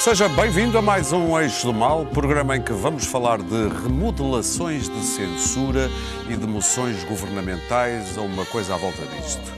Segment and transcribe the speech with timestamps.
[0.00, 4.88] Seja bem-vindo a mais um Eixo do Mal, programa em que vamos falar de remodelações
[4.88, 5.90] de censura
[6.26, 9.52] e de moções governamentais ou uma coisa à volta disto.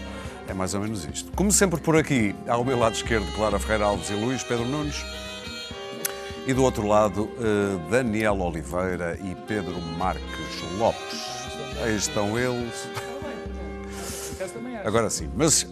[0.49, 1.31] É mais ou menos isto.
[1.37, 5.05] Como sempre por aqui, ao meu lado esquerdo, Clara Ferreira Alves e Luís Pedro Nunes.
[6.45, 11.21] E do outro lado, eh, Daniel Oliveira e Pedro Marques Lopes.
[11.85, 12.89] Aí estão eles.
[14.85, 15.65] Agora sim, mas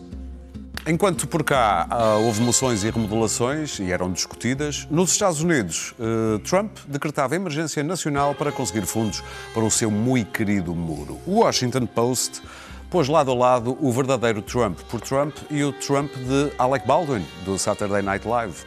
[0.87, 6.39] enquanto por cá ah, houve moções e remodelações e eram discutidas, nos Estados Unidos, eh,
[6.45, 11.21] Trump decretava emergência nacional para conseguir fundos para o seu muito querido muro.
[11.27, 12.43] O Washington Post
[12.91, 17.25] pôs lado a lado o verdadeiro Trump por Trump e o Trump de Alec Baldwin,
[17.45, 18.65] do Saturday Night Live.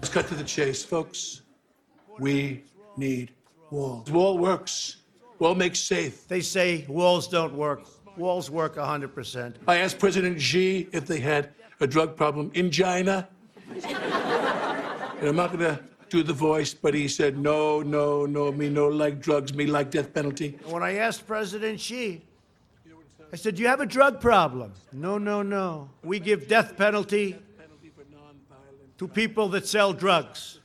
[0.00, 1.42] Let's cut to the chase, folks.
[2.18, 2.64] We
[2.96, 3.32] need
[3.70, 4.10] walls.
[4.10, 4.98] Wall works.
[5.38, 6.28] Wall makes safe.
[6.28, 7.84] They say walls don't work.
[8.16, 9.54] Walls work 100%.
[9.66, 13.28] I asked President Xi if they had a drug problem in China.
[13.74, 18.68] and I'm not going to do the voice, but he said, no, no, no, me
[18.68, 20.58] no like drugs, me like death penalty.
[20.66, 22.22] When I asked President Xi,
[23.32, 24.72] I said, Do you have a drug problem?
[24.92, 25.90] No, no, no.
[26.04, 27.36] We give death penalty
[28.96, 30.60] to people that sell drugs.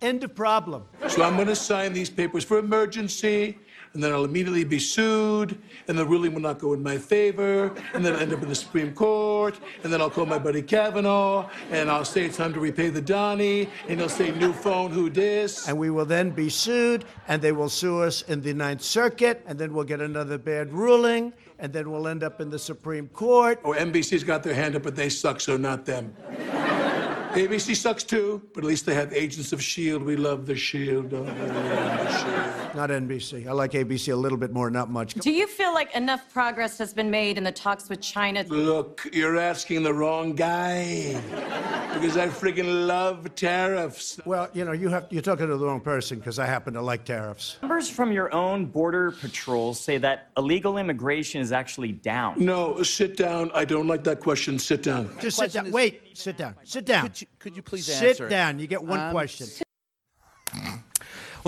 [0.00, 0.84] End of problem.
[1.08, 3.58] So I'm going to sign these papers for emergency,
[3.98, 7.74] and then I'll immediately be sued, and the ruling will not go in my favor,
[7.94, 10.62] and then I'll end up in the Supreme Court, and then I'll call my buddy
[10.62, 14.92] Kavanaugh, and I'll say it's time to repay the Donnie, and he'll say, new phone,
[14.92, 15.66] who dis?
[15.66, 19.42] And we will then be sued, and they will sue us in the Ninth Circuit,
[19.48, 23.08] and then we'll get another bad ruling, and then we'll end up in the Supreme
[23.08, 23.58] Court.
[23.64, 26.14] Oh, NBC's got their hand up, but they suck, so not them.
[27.32, 30.04] ABC sucks too, but at least they have Agents of S.H.I.E.L.D.
[30.04, 31.16] We love the S.H.I.E.L.D.
[31.16, 31.18] we?
[31.18, 32.67] Oh, we love the S.H.I.E.L.D.
[32.78, 33.48] Not NBC.
[33.48, 35.14] I like ABC a little bit more, not much.
[35.14, 38.44] Do you feel like enough progress has been made in the talks with China?
[38.46, 41.20] Look, you're asking the wrong guy.
[41.88, 44.20] Because I friggin' love tariffs.
[44.24, 46.82] Well, you know, you have, you're talking to the wrong person because I happen to
[46.82, 47.56] like tariffs.
[47.62, 52.34] Numbers from your own border patrol say that illegal immigration is actually down.
[52.38, 53.50] No, sit down.
[53.52, 54.58] I don't like that question.
[54.60, 55.10] Sit down.
[55.18, 55.66] Just sit down.
[55.68, 56.54] is- Wait, sit down.
[56.62, 57.02] Sit down.
[57.08, 58.28] Could you, could you please Sit answer?
[58.28, 58.60] down.
[58.60, 59.48] You get one Um, question.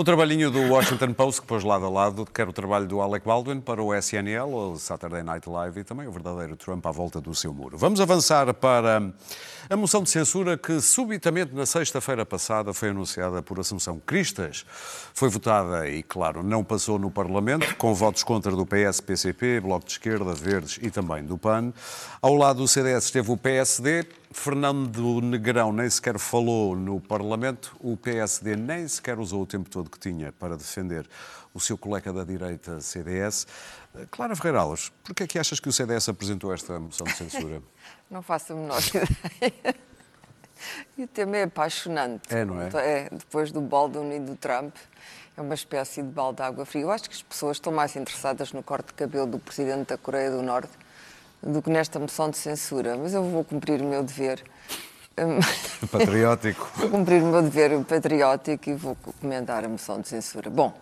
[0.01, 3.23] O trabalhinho do Washington Post, que pôs lado a lado, quer o trabalho do Alec
[3.23, 7.21] Baldwin para o SNL, o Saturday Night Live e também o verdadeiro Trump à volta
[7.21, 7.77] do seu muro.
[7.77, 9.13] Vamos avançar para
[9.69, 14.65] a moção de censura que subitamente na sexta-feira passada foi anunciada por Assunção Cristas.
[15.13, 19.85] Foi votada e, claro, não passou no Parlamento, com votos contra do PS, PCP, Bloco
[19.85, 21.71] de Esquerda, Verdes e também do PAN.
[22.19, 27.97] Ao lado do CDS esteve o PSD, Fernando Negrão nem sequer falou no Parlamento, o
[27.97, 31.07] PSD nem sequer usou o tempo todo que tinha para defender
[31.53, 33.45] o seu colega da direita CDS.
[34.09, 37.61] Clara Ferreira Alves, porquê é que achas que o CDS apresentou esta moção de censura?
[38.09, 39.75] Não faço a menor ideia.
[40.97, 42.33] E o tema é apaixonante.
[42.33, 42.69] É, não é?
[42.75, 44.75] É, depois do Baldwin e do Trump,
[45.35, 46.83] é uma espécie de balde de água fria.
[46.83, 49.97] Eu acho que as pessoas estão mais interessadas no corte de cabelo do presidente da
[49.97, 50.71] Coreia do Norte
[51.41, 52.97] do que nesta moção de censura.
[52.97, 54.43] Mas eu vou cumprir o meu dever.
[55.17, 55.39] Hum,
[55.91, 56.71] Patriótico.
[56.75, 60.49] Vou cumprir o meu dever patriótico e vou comentar a moção de censura.
[60.49, 60.73] Bom,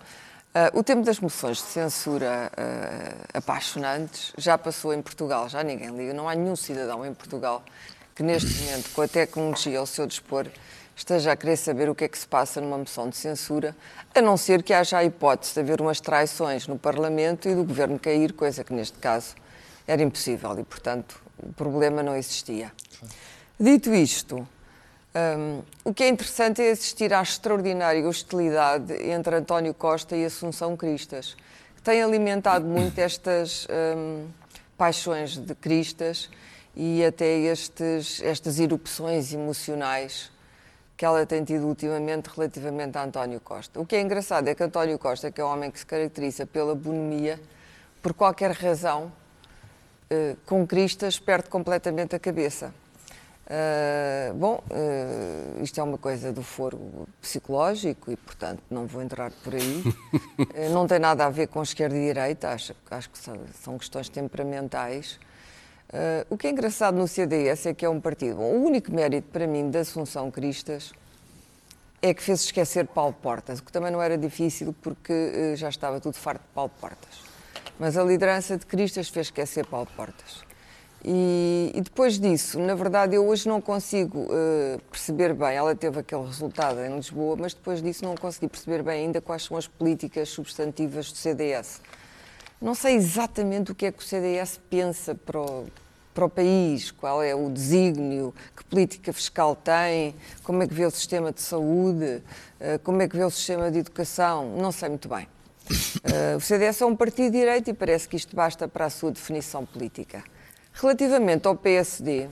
[0.53, 5.89] ah, o tempo das moções de censura ah, apaixonantes já passou em Portugal, já ninguém
[5.95, 6.13] liga.
[6.13, 7.63] Não há nenhum cidadão em Portugal
[8.15, 10.47] que neste momento, com a tecnologia ao seu dispor,
[10.93, 13.73] esteja a querer saber o que é que se passa numa moção de censura,
[14.13, 17.63] a não ser que haja a hipótese de haver umas traições no Parlamento e do
[17.63, 19.35] Governo cair, coisa que neste caso
[19.89, 22.71] era impossível e, portanto, o problema não existia.
[23.59, 24.47] Dito isto,
[25.15, 30.77] hum, o que é interessante é assistir à extraordinária hostilidade entre António Costa e Assunção
[30.77, 31.35] Cristas,
[31.75, 33.67] que tem alimentado muito estas
[33.97, 34.27] hum,
[34.77, 36.29] paixões de Cristas
[36.75, 40.31] e até estes, estas erupções emocionais
[40.95, 43.79] que ela tem tido ultimamente relativamente a António Costa.
[43.79, 46.45] O que é engraçado é que António Costa, que é um homem que se caracteriza
[46.45, 47.39] pela bonomia,
[48.03, 49.11] por qualquer razão,
[50.09, 52.73] eh, com Cristas perde completamente a cabeça.
[53.47, 59.31] Ah, bom, ah, isto é uma coisa do foro psicológico e, portanto, não vou entrar
[59.43, 59.83] por aí.
[60.55, 63.77] Eh, não tem nada a ver com esquerda e direita, acho, acho que são, são
[63.77, 65.19] questões temperamentais.
[66.29, 68.37] O que é engraçado no CDS é que é um partido.
[68.37, 70.93] Bom, o único mérito para mim da Assunção Cristas
[72.01, 75.99] é que fez esquecer Paulo Portas, o que também não era difícil porque já estava
[75.99, 77.28] tudo farto de Paulo Portas.
[77.79, 80.43] Mas a liderança de Cristas fez esquecer Paulo Portas.
[81.03, 85.55] E, e depois disso, na verdade, eu hoje não consigo eh, perceber bem.
[85.55, 89.43] Ela teve aquele resultado em Lisboa, mas depois disso não consegui perceber bem ainda quais
[89.43, 91.79] são as políticas substantivas do CDS.
[92.61, 95.67] Não sei exatamente o que é que o CDS pensa para o,
[96.13, 100.85] para o país, qual é o desígnio, que política fiscal tem, como é que vê
[100.85, 102.21] o sistema de saúde,
[102.59, 105.25] eh, como é que vê o sistema de educação, não sei muito bem.
[105.69, 108.89] Uh, o CDS é um partido de direito e parece que isto basta para a
[108.89, 110.23] sua definição política.
[110.73, 112.27] Relativamente ao PSD,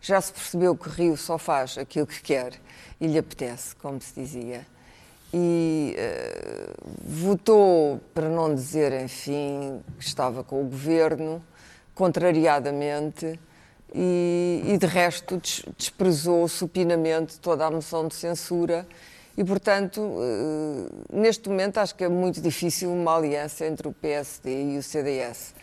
[0.00, 2.54] já se percebeu que Rio só faz aquilo que quer
[3.00, 4.66] e lhe apetece, como se dizia.
[5.32, 6.72] E uh,
[7.04, 11.42] votou, para não dizer, enfim, que estava com o governo,
[11.94, 13.38] contrariadamente,
[13.94, 15.40] e, e de resto
[15.76, 18.86] desprezou supinamente toda a moção de censura
[19.36, 24.74] e, portanto, uh, neste momento acho que é muito difícil uma aliança entre o PSD
[24.74, 25.54] e o CDS.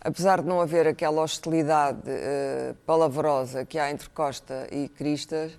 [0.00, 5.52] Apesar de não haver aquela hostilidade uh, palavrosa que há entre Costa e Cristas,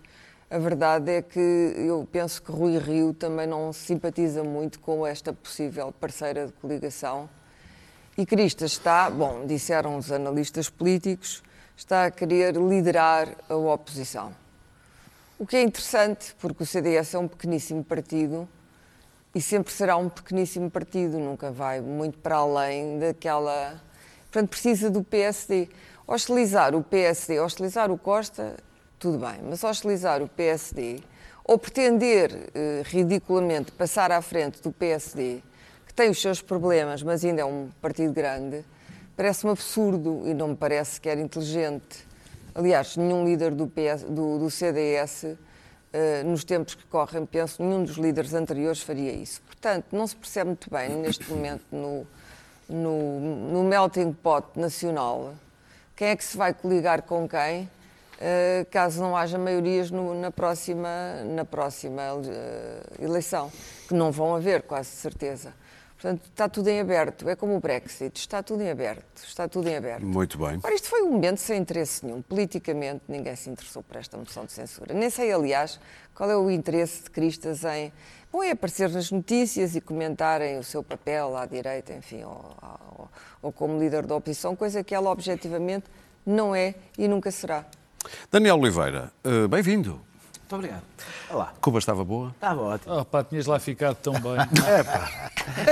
[0.50, 5.32] a verdade é que eu penso que Rui Rio também não simpatiza muito com esta
[5.32, 7.30] possível parceira de coligação.
[8.18, 11.42] E Cristas está, bom, disseram os analistas políticos,
[11.78, 14.41] está a querer liderar a oposição.
[15.42, 18.48] O que é interessante, porque o CDS é um pequeníssimo partido
[19.34, 23.82] e sempre será um pequeníssimo partido, nunca vai muito para além daquela.
[24.32, 25.68] Portanto, precisa do PSD.
[26.06, 28.56] Hostilizar o PSD, hostilizar o Costa,
[29.00, 31.00] tudo bem, mas hostilizar o PSD
[31.44, 35.42] ou pretender eh, ridiculamente passar à frente do PSD,
[35.88, 38.64] que tem os seus problemas, mas ainda é um partido grande,
[39.18, 42.11] parece-me absurdo e não me parece sequer inteligente.
[42.54, 45.38] Aliás, nenhum líder do, PS, do, do CDS, uh,
[45.94, 49.42] eh, nos tempos que correm, penso, nenhum dos líderes anteriores faria isso.
[49.44, 52.06] Portanto, não se percebe muito bem, neste momento, no,
[52.68, 53.20] no,
[53.52, 55.34] no melting pot nacional,
[55.96, 60.32] quem é que se vai coligar com quem, uh, caso não haja maiorias no, na
[60.32, 63.50] próxima, na próxima uh, eleição,
[63.88, 65.54] que não vão haver, quase certeza.
[66.02, 67.30] Portanto, está tudo em aberto.
[67.30, 69.24] É como o Brexit, está tudo em aberto.
[69.24, 70.04] Está tudo em aberto.
[70.04, 70.60] Muito bem.
[70.64, 72.24] Ora, isto foi um momento sem interesse nenhum.
[72.24, 74.96] Politicamente, ninguém se interessou por esta moção de censura.
[74.96, 75.80] Nem sei, aliás,
[76.16, 77.94] qual é o interesse de Cristas em.
[78.32, 82.58] Bom, é aparecer nas notícias e comentarem o seu papel à direita, enfim, ou,
[82.98, 83.10] ou,
[83.44, 85.86] ou como líder da oposição, coisa que ela objetivamente
[86.26, 87.64] não é e nunca será.
[88.32, 90.02] Daniel Oliveira, eh, bem-vindo.
[90.52, 90.84] Muito obrigado.
[91.30, 91.54] Olá.
[91.62, 92.32] Cuba estava boa?
[92.32, 93.00] Estava ótimo.
[93.00, 94.36] Oh, pá, tinhas lá ficado tão bem.
[94.68, 95.32] é, pá.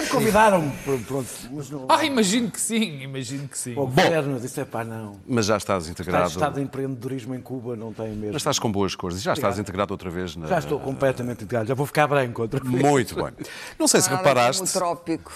[0.09, 0.71] Convidaram-me,
[1.05, 1.25] pronto.
[1.51, 1.85] Mas não...
[1.89, 3.73] Ah, imagino que sim, imagino que sim.
[3.73, 5.17] O governo disse, é pá, não.
[5.27, 6.27] Mas já estás integrado.
[6.27, 8.27] Está estado de empreendedorismo em Cuba, não tem mesmo.
[8.27, 10.47] Mas estás com boas cores e já estás integrado outra vez na...
[10.47, 12.81] Já estou completamente integrado, já vou ficar branco outra vez.
[12.81, 13.33] Muito bem.
[13.77, 14.71] Não sei se reparaste...
[14.71, 15.33] trópico.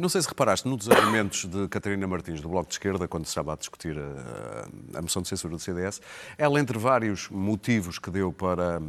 [0.00, 3.26] Não sei se reparaste num dos argumentos de Catarina Martins, do Bloco de Esquerda, quando
[3.26, 6.00] se estava a discutir a, a moção de censura do CDS,
[6.38, 8.80] ela, entre vários motivos que deu para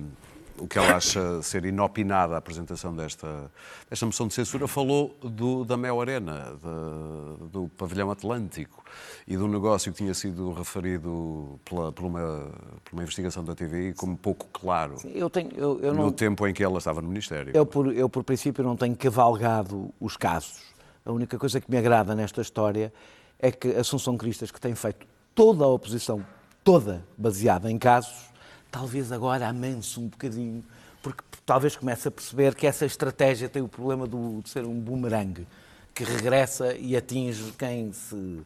[0.57, 3.51] o que ela acha ser inopinada a apresentação desta,
[3.89, 8.81] desta moção de censura, falou do, da Mel Arena, de, do pavilhão Atlântico
[9.27, 12.47] e do negócio que tinha sido referido pela, por, uma,
[12.85, 16.47] por uma investigação da TVI como pouco claro eu tenho, eu, eu no não, tempo
[16.47, 17.51] em que ela estava no Ministério.
[17.55, 20.70] Eu por, eu, por princípio, não tenho cavalgado os casos.
[21.05, 22.93] A única coisa que me agrada nesta história
[23.39, 26.25] é que Assunção Cristas, que tem feito toda a oposição,
[26.63, 28.29] toda baseada em casos,
[28.69, 30.63] talvez agora amance um bocadinho,
[31.01, 34.79] porque talvez comece a perceber que essa estratégia tem o problema do, de ser um
[34.79, 35.47] boomerang,
[35.93, 38.41] que regressa e atinge quem se,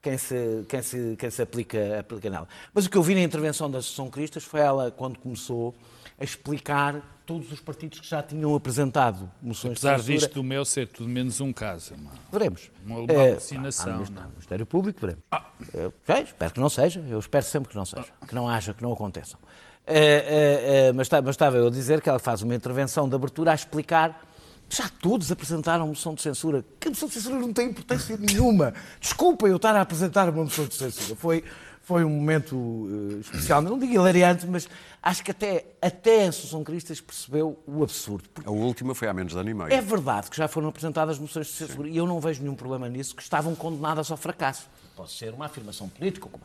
[0.00, 2.48] quem se, quem se, quem se aplica, aplica nela.
[2.72, 5.74] Mas o que eu vi na intervenção da Associação Cristas foi ela, quando começou,
[6.18, 10.18] a explicar todos os partidos que já tinham apresentado moções Apesar de censura.
[10.18, 11.94] disto do meu ser tudo menos um caso.
[11.94, 12.70] Uma, veremos.
[12.84, 14.04] Uma, uma é, alucinação.
[14.16, 15.22] Ah, no Ministério Público, veremos.
[15.30, 15.44] Ah.
[15.74, 15.92] Eu,
[16.22, 17.04] espero que não seja.
[17.08, 18.06] Eu espero sempre que não seja.
[18.26, 19.38] Que não haja, que não aconteçam.
[19.86, 23.14] É, é, é, mas, mas estava eu a dizer que ela faz uma intervenção de
[23.14, 24.20] abertura a explicar
[24.68, 26.64] já todos apresentaram moção de censura.
[26.80, 28.74] Que moção de censura não tem importância nenhuma.
[29.00, 31.16] Desculpa eu estar a apresentar uma moção de censura.
[31.16, 31.44] Foi,
[31.86, 33.62] foi um momento uh, especial.
[33.62, 34.68] Não digo hilariante, mas
[35.00, 38.28] acho que até, até a Associação Cristas percebeu o absurdo.
[38.44, 39.72] A última foi há menos de ano e meio.
[39.72, 42.88] É verdade que já foram apresentadas moções de censura e eu não vejo nenhum problema
[42.88, 44.68] nisso, que estavam condenadas ao fracasso.
[44.96, 46.28] Pode ser uma afirmação política.
[46.28, 46.42] Como...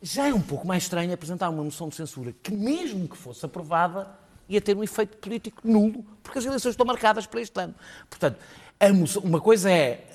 [0.00, 3.44] Já é um pouco mais estranho apresentar uma moção de censura que, mesmo que fosse
[3.44, 4.08] aprovada,
[4.48, 7.74] ia ter um efeito político nulo, porque as eleições estão marcadas para este ano.
[8.08, 8.38] Portanto,
[8.94, 10.11] moção, uma coisa é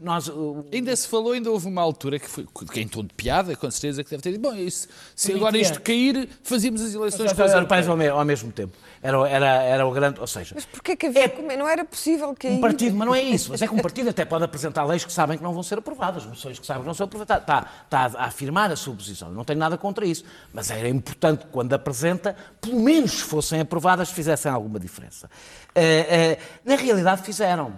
[0.00, 3.12] nós, uh, ainda se falou, ainda houve uma altura que foi que em tom de
[3.14, 6.94] piada, com certeza que deve ter dito, bom, isso, se agora isto cair, fazíamos as
[6.94, 8.76] eleições com os europeus ao, ao mesmo tempo.
[9.02, 10.54] Era, era, era o grande, ou seja...
[10.54, 12.58] Mas porquê que havia, é, não era possível cair?
[12.58, 15.04] Um partido, mas não é isso, mas é que um partido até pode apresentar leis
[15.04, 17.66] que sabem que não vão ser aprovadas, moções que sabem que não são aprovadas, está,
[17.84, 21.72] está a afirmar a sua posição, não tenho nada contra isso, mas era importante quando
[21.72, 25.28] apresenta, pelo menos se fossem aprovadas, fizessem alguma diferença.
[25.70, 27.74] Uh, uh, na realidade fizeram,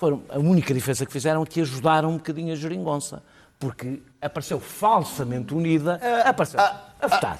[0.00, 3.22] foram, a única diferença que fizeram é que ajudaram um bocadinho a geringonça.
[3.58, 7.38] porque apareceu falsamente unida, apareceu a votar.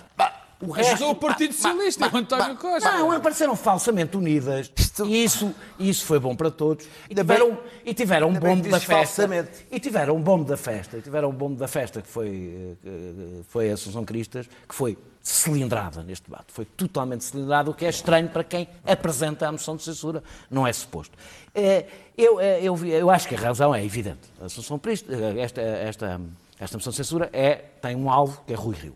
[0.60, 2.92] O Ajudou o Partido Socialista, o António Costa.
[2.92, 4.70] Não, apareceram falsamente unidas.
[5.06, 6.86] E isso, isso foi bom para todos.
[7.08, 8.94] E tiveram, e tiveram um bombo da festa.
[8.94, 9.50] falsamente.
[9.70, 10.96] E tiveram um bombo da festa.
[10.98, 12.86] E tiveram um bombo da festa que foi, eh,
[13.42, 16.46] que foi a Assunção Cristas, que foi cilindrada neste debate.
[16.52, 20.22] Foi totalmente cilindrada, o que é estranho para quem apresenta a moção de censura.
[20.50, 21.16] Não é suposto.
[21.54, 21.84] Eh,
[22.16, 24.20] Eu, eh, eu, eu acho que a razão é evidente.
[24.42, 26.20] A Assunção Cristas, eh, esta, esta,
[26.58, 28.94] esta moção de censura é, tem um alvo que é Rui Rio.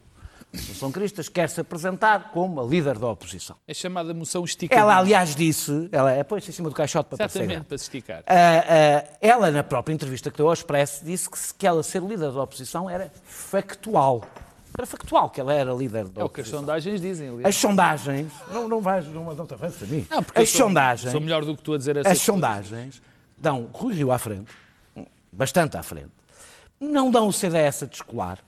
[0.55, 3.57] A Cristas quer se apresentar como a líder da oposição.
[3.67, 4.81] É chamada moção esticada.
[4.81, 8.23] Ela, aliás, disse, ela é põe-se em cima do caixote para Exatamente, para se esticar.
[8.27, 12.03] Ah, ah, ela, na própria entrevista que deu ao Expresso, disse que, que ela ser
[12.03, 14.23] líder da oposição era factual.
[14.77, 16.61] Era factual que ela era líder da É o que as oposição.
[16.61, 17.47] sondagens dizem, aliás.
[17.47, 20.07] As sondagens, não, não vais, não, não te avances a mim.
[20.11, 23.01] Não, porque as sou- sondagens, Sou melhor do que tu a dizer essa as sondagens
[23.37, 24.51] dão Rui Rio à frente,
[25.33, 26.11] bastante à frente,
[26.81, 28.39] não dão o CDS a descolar.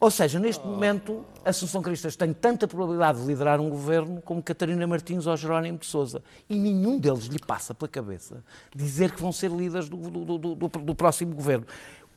[0.00, 4.42] Ou seja, neste momento, a Assunção Cristas tem tanta probabilidade de liderar um governo como
[4.42, 6.22] Catarina Martins ou Jerónimo de Sousa.
[6.48, 10.54] E nenhum deles lhe passa pela cabeça dizer que vão ser líderes do, do- do-
[10.68, 11.66] do- próximo governo.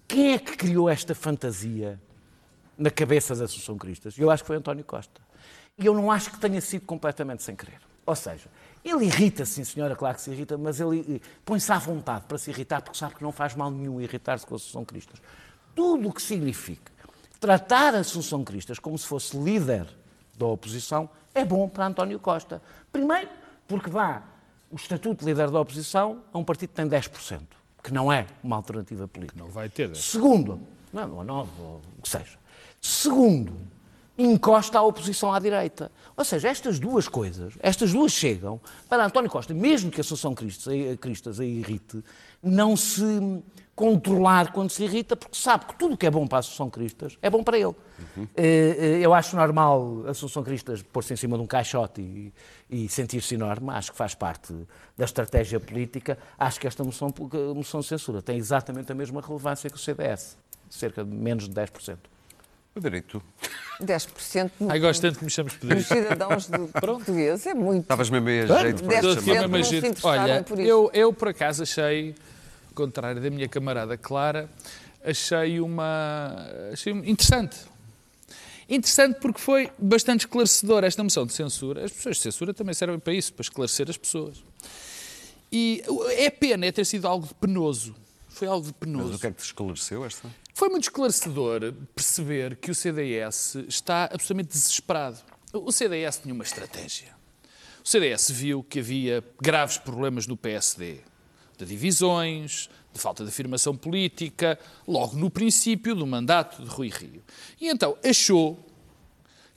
[0.08, 2.00] Quem é que criou esta fantasia
[2.78, 4.18] na cabeça da Assunção Cristas?
[4.18, 5.22] Eu acho que foi António Costa.
[5.78, 7.80] E eu não acho que tenha sido completamente sem querer.
[8.06, 8.46] Ou seja,
[8.84, 12.38] ele irrita, sim senhora, claro que se irrita, mas ele eh, põe-se à vontade para
[12.38, 15.22] se irritar porque sabe que não faz mal nenhum irritar-se com a Assunção Cristas.
[15.76, 16.92] Tudo o que significa
[17.40, 19.88] tratar a Assunção Cristas como se fosse líder
[20.38, 22.62] da oposição é bom para António Costa.
[22.92, 23.30] Primeiro,
[23.68, 24.24] porque dá
[24.72, 27.42] o estatuto de líder da oposição a um partido que tem 10%,
[27.84, 29.40] que não é uma alternativa política.
[29.40, 29.96] Não vai ter.
[29.96, 30.60] Segundo,
[30.92, 32.38] não, ou nove, ou o que seja.
[32.82, 33.58] Segundo,
[34.18, 35.92] encosta a oposição à direita.
[36.16, 38.60] Ou seja, estas duas coisas, estas duas chegam
[38.90, 42.04] para António Costa, mesmo que a Assunção Cristas, a Cristas a irrite,
[42.42, 43.04] não se
[43.76, 46.68] controlar quando se irrita, porque sabe que tudo o que é bom para a Assunção
[46.68, 47.76] Cristas é bom para ele.
[48.36, 52.34] Eh, eh, Eu acho normal a Assunção Cristas pôr-se em cima de um caixote e,
[52.68, 54.52] e sentir-se enorme, acho que faz parte
[54.98, 56.18] da estratégia política.
[56.40, 57.14] Acho que esta moção,
[57.56, 61.54] moção de censura tem exatamente a mesma relevância que o CDS, cerca de menos de
[61.54, 61.98] 10%.
[62.82, 63.22] Pedrito,
[63.82, 65.88] 10% no- Ai, gosto tanto que me chames dos Pedrito.
[65.88, 67.82] cidadãos do portugueses é muito.
[67.84, 69.40] estavas mesmo aí a jeito para Dez te por Estou aqui chamar.
[69.42, 69.50] cento.
[69.50, 69.86] mesmo a não se jeito.
[69.88, 70.70] interessaram Olha, por isso.
[70.70, 72.16] eu, eu por acaso achei,
[72.70, 74.50] ao contrário da minha camarada Clara,
[75.04, 76.36] achei uma.
[76.74, 77.58] achei interessante.
[78.70, 81.86] Interessante porque foi bastante esclarecedor esta moção de censura.
[81.86, 84.44] As pessoas de censura também servem para isso, para esclarecer as pessoas.
[85.50, 85.82] E
[86.18, 87.96] é pena é ter sido algo de penoso.
[88.28, 89.08] Foi algo de penoso.
[89.08, 90.28] Mas o que é que te esclareceu esta?
[90.58, 95.20] Foi muito esclarecedor perceber que o CDS está absolutamente desesperado.
[95.54, 97.10] O CDS tinha uma estratégia.
[97.86, 101.02] O CDS viu que havia graves problemas no PSD,
[101.60, 107.22] de divisões, de falta de afirmação política, logo no princípio do mandato de Rui Rio.
[107.62, 108.58] E então achou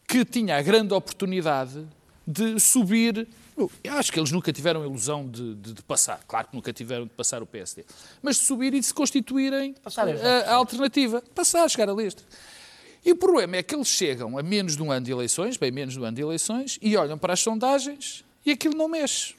[0.06, 1.88] que tinha a grande oportunidade
[2.26, 3.26] de subir.
[3.82, 6.72] Eu acho que eles nunca tiveram a ilusão de, de- de passar, claro que nunca
[6.72, 7.84] tiveram de passar o PSD,
[8.22, 9.94] mas de subir e de se constituírem os
[10.46, 11.22] a, a alternativa.
[11.34, 12.22] Passar, chegar a lista.
[13.04, 15.70] E o problema é que eles chegam a menos de um ano de eleições, bem
[15.72, 19.34] menos de um ano de eleições, e olham para as sondagens e aquilo não mexe.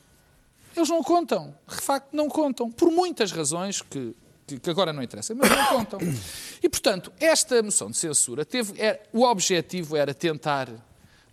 [0.76, 1.54] Eles não contam.
[1.68, 2.72] De facto, não contam.
[2.72, 4.16] Por muitas razões que,
[4.48, 6.00] que- que agora não interessam, mas não contam.
[6.64, 8.74] E, portanto, esta moção de censura teve.
[8.82, 10.68] era- o objetivo era tentar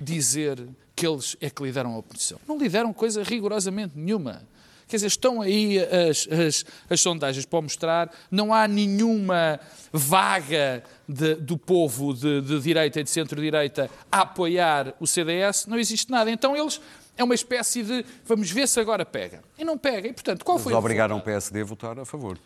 [0.01, 0.69] dizer
[0.99, 2.39] que eles é que lideram a oposição.
[2.49, 4.43] Não lideram coisa rigorosamente nenhuma.
[4.89, 9.61] Quer dizer, estão aí as, as, as sondagens para mostrar, não há nenhuma
[9.93, 15.79] vaga de- do povo de, de direita e de centro-direita a apoiar o CDS, não
[15.79, 16.31] existe nada.
[16.31, 16.81] Então eles
[17.19, 19.43] é uma espécie de vamos ver se agora pega.
[19.59, 20.09] E não pega.
[20.09, 21.21] E, portanto, qual foi obrigaram o?
[21.21, 22.39] PSD a votar a favor.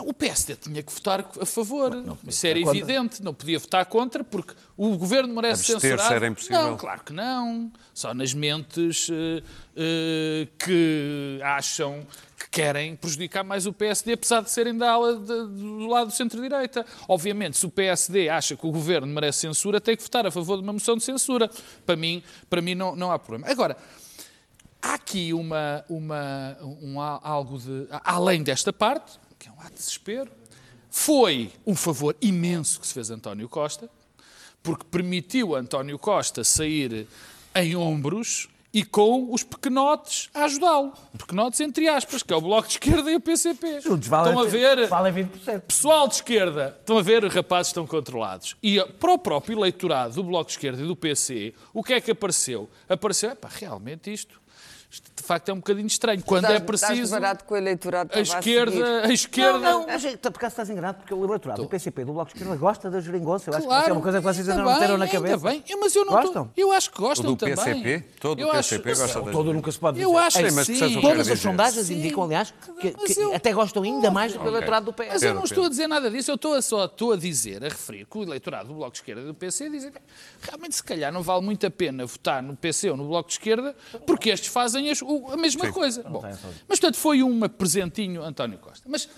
[0.00, 1.92] O PSD tinha que votar a favor.
[2.26, 2.78] Isso era votar contra.
[2.94, 3.22] evidente.
[3.22, 6.12] Não podia votar contra porque o governo merece Abster-se censurar.
[6.14, 6.62] era impossível.
[6.62, 7.70] Não, claro que não.
[7.92, 9.42] Só nas mentes eh,
[9.76, 12.06] eh, que acham
[12.38, 16.12] que querem prejudicar mais o PSD, apesar de serem da ala de- do lado do
[16.14, 16.86] centro-direita.
[17.06, 20.56] Obviamente, se o PSD acha que o governo merece censura, tem que votar a favor
[20.56, 21.50] de uma moção de censura.
[21.84, 23.46] Para mim, para mim não, não há problema.
[23.52, 23.76] Agora,
[24.80, 27.86] há aqui uma, uma, um, a- algo de.
[28.04, 30.30] Além desta parte, que é um ato de desespero,
[30.88, 33.90] foi um favor imenso que se fez a António Costa,
[34.62, 37.08] porque permitiu a António Costa sair
[37.52, 40.92] em ombros e com os pequenotes a ajudá-lo.
[41.18, 43.80] Pequenotes entre aspas, que é o Bloco de Esquerda e o PCP.
[43.80, 44.86] Juntos valem, Estão a ver.
[44.86, 45.60] valem 20%.
[45.62, 48.56] Pessoal de esquerda, estão a ver, rapazes estão controlados.
[48.62, 52.00] E para o próprio eleitorado do Bloco de Esquerda e do PC, o que é
[52.00, 52.70] que apareceu?
[52.88, 54.40] Apareceu, epá, realmente Isto,
[55.16, 56.22] de facto, é um bocadinho estranho.
[56.24, 59.58] Quando Estás- é preciso, Estás com o eleitorado a estava a esquerda, a esquerda...
[59.58, 62.30] Não, não, mas é, por acaso estás enganado, porque o eleitorado do PCP, do Bloco
[62.30, 63.50] de Esquerda, gosta da geringonça.
[63.50, 65.38] Eu acho que é uma coisa que vocês ainda não meteram na ainda cabeça.
[65.48, 65.64] bem.
[65.68, 66.44] Eu- Mas eu não Gostam?
[66.48, 67.54] tô- Eu acho que O gostam do também.
[67.56, 68.04] PCP?
[68.20, 70.04] Todo eu o acho, PCP gosta da Todo nunca se pode dizer.
[70.06, 71.00] Eu acho que mas sim.
[71.00, 71.94] Todas as sondagens Sim.
[71.98, 75.08] indicam, aliás, que, que eu- até gostam ainda mais do que o eleitorado do PS.
[75.12, 77.64] Mas eu não estou a dizer nada disso, eu estou a, só estou a dizer,
[77.64, 79.98] a referir que o eleitorado do Bloco de Esquerda e do PC dizem que
[80.42, 83.34] realmente se calhar não vale muito a pena votar no PC ou no Bloco de
[83.34, 83.74] Esquerda
[84.06, 86.02] porque estes fazem o- a mesma coisa.
[86.02, 86.22] Bom,
[86.68, 88.86] mas portanto foi um presentinho António Costa.
[88.88, 89.08] Mas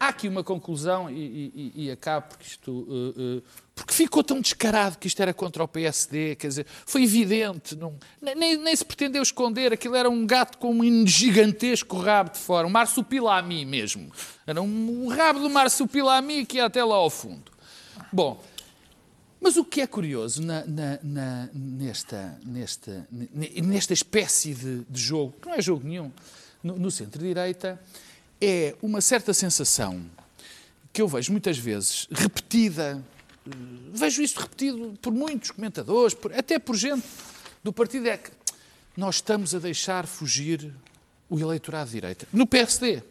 [0.00, 2.70] há aqui uma conclusão e, e, e- e acabo porque isto...
[2.70, 3.42] uh, uh,
[3.74, 7.94] porque ficou tão descarado que isto era contra o PSD, quer dizer, foi evidente, não,
[8.20, 12.66] nem, nem se pretendeu esconder, aquilo era um gato com um gigantesco rabo de fora,
[12.66, 14.12] um marsupilami mesmo.
[14.46, 17.50] Era um, um rabo do marsupilami que ia até lá ao fundo.
[18.12, 18.42] Bom,
[19.42, 25.00] mas o que é curioso na- na- na- nesta, nesta, ne- nesta espécie de, de
[25.00, 26.12] jogo, que não é jogo nenhum,
[26.62, 27.80] no, no centro-direita,
[28.40, 30.00] é uma certa sensação
[30.92, 33.02] que eu vejo muitas vezes repetida,
[33.92, 37.04] vejo isso repetido por muitos comentadores, por- até por gente
[37.64, 38.30] do partido, é que
[38.96, 40.72] nós estamos a deixar fugir
[41.28, 42.28] o eleitorado de direita.
[42.32, 43.02] No PSD,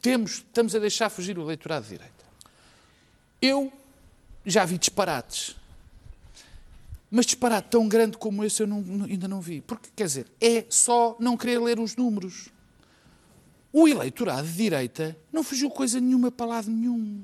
[0.00, 2.12] temos, estamos a deixar fugir o eleitorado de direita.
[3.40, 3.72] Eu
[4.44, 5.56] já vi disparates.
[7.14, 9.60] Mas disparate tão grande como esse eu não- ainda não vi.
[9.60, 12.48] Porque, quer dizer, é só não querer ler os números.
[13.70, 17.22] O eleitorado de direita não fugiu coisa nenhuma para lado nenhum.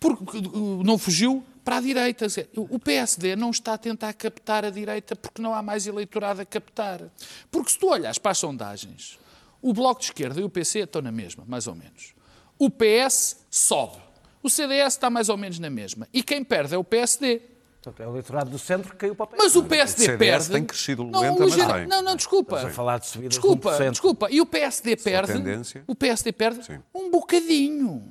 [0.00, 0.40] Porque
[0.84, 2.26] não fugiu para a direita.
[2.56, 6.46] O PSD não está a tentar captar a direita porque não há mais eleitorado a
[6.46, 7.02] captar.
[7.50, 9.18] Porque se tu olhas para as sondagens,
[9.60, 12.14] o Bloco de Esquerda e o PC estão na mesma, mais ou menos.
[12.58, 13.98] O PS sobe.
[14.42, 16.08] O CDS está mais ou menos na mesma.
[16.10, 17.42] E quem perde é o PSD.
[17.82, 19.36] Portanto, é o eleitorado do centro que caiu para o PS.
[19.38, 20.50] Mas o PSD O CDS perde.
[20.50, 21.86] tem crescido não, lenta, o mas vem.
[21.86, 22.56] Não, não, desculpa.
[22.56, 23.90] Estamos a falar de subidas de Desculpa, 1%.
[23.92, 24.28] desculpa.
[24.30, 25.32] E o PSD perde.
[25.32, 25.84] tendência.
[25.86, 26.80] O PSD perde Sim.
[26.94, 28.02] um bocadinho.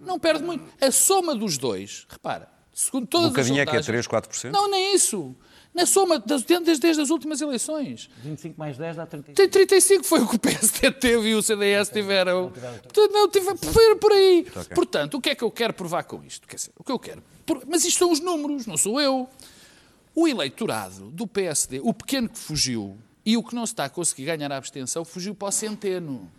[0.00, 0.64] Não perde muito.
[0.84, 4.06] A soma dos dois, repara, segundo todas Um bocadinho as é que é sondagens- 3,
[4.08, 4.50] 4%?
[4.52, 5.36] Não, nem isso.
[5.74, 8.10] Na soma das, desde, desde as últimas eleições.
[8.22, 9.36] 25 mais 10 dá 35.
[9.36, 12.50] Tem 35 foi o que o PSD teve e o CDS tiveram.
[12.50, 14.46] Portanto, não tive, foi por aí.
[14.74, 16.46] Portanto, o que é que eu quero provar com isto?
[16.46, 17.22] Quer dizer, o que eu quero.
[17.46, 19.26] por- Mas isto são os números, não sou eu.
[20.14, 23.88] O eleitorado do PSD, o pequeno que fugiu e o que não se está a
[23.88, 26.30] conseguir ganhar a abstenção, fugiu para o centeno.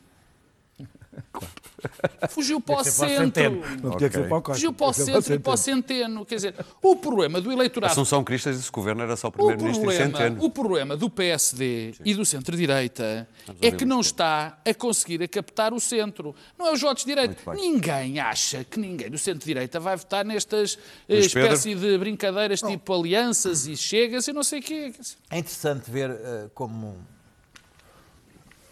[2.30, 3.62] Fugiu para o centro.
[3.82, 4.54] Não tinha que ser para o Costa.
[4.54, 6.26] Fugiu para o centro e para o centeno.
[6.26, 9.30] Quer dizer, o problema do eleitorado Assunção Cristas disse que o governo era só o
[9.30, 10.44] o primeiro-ministro e centeno.
[10.44, 13.28] o problema do PSD e do centro-direita
[13.62, 16.36] é que não está a conseguir a captar o centro.
[16.58, 17.54] Não é os votos de direita.
[17.54, 22.94] Ninguém acha que ninguém do centro-direita vai votar nestas eh, Luís espécie de brincadeiras tipo
[22.94, 24.94] alianças e chegas e não sei o quê.
[25.30, 26.98] É interessante ver eh, como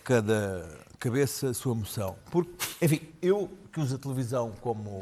[0.04, 2.16] cada cabeça a sua moção.
[2.30, 5.02] Porque, enfim, eu que uso a televisão como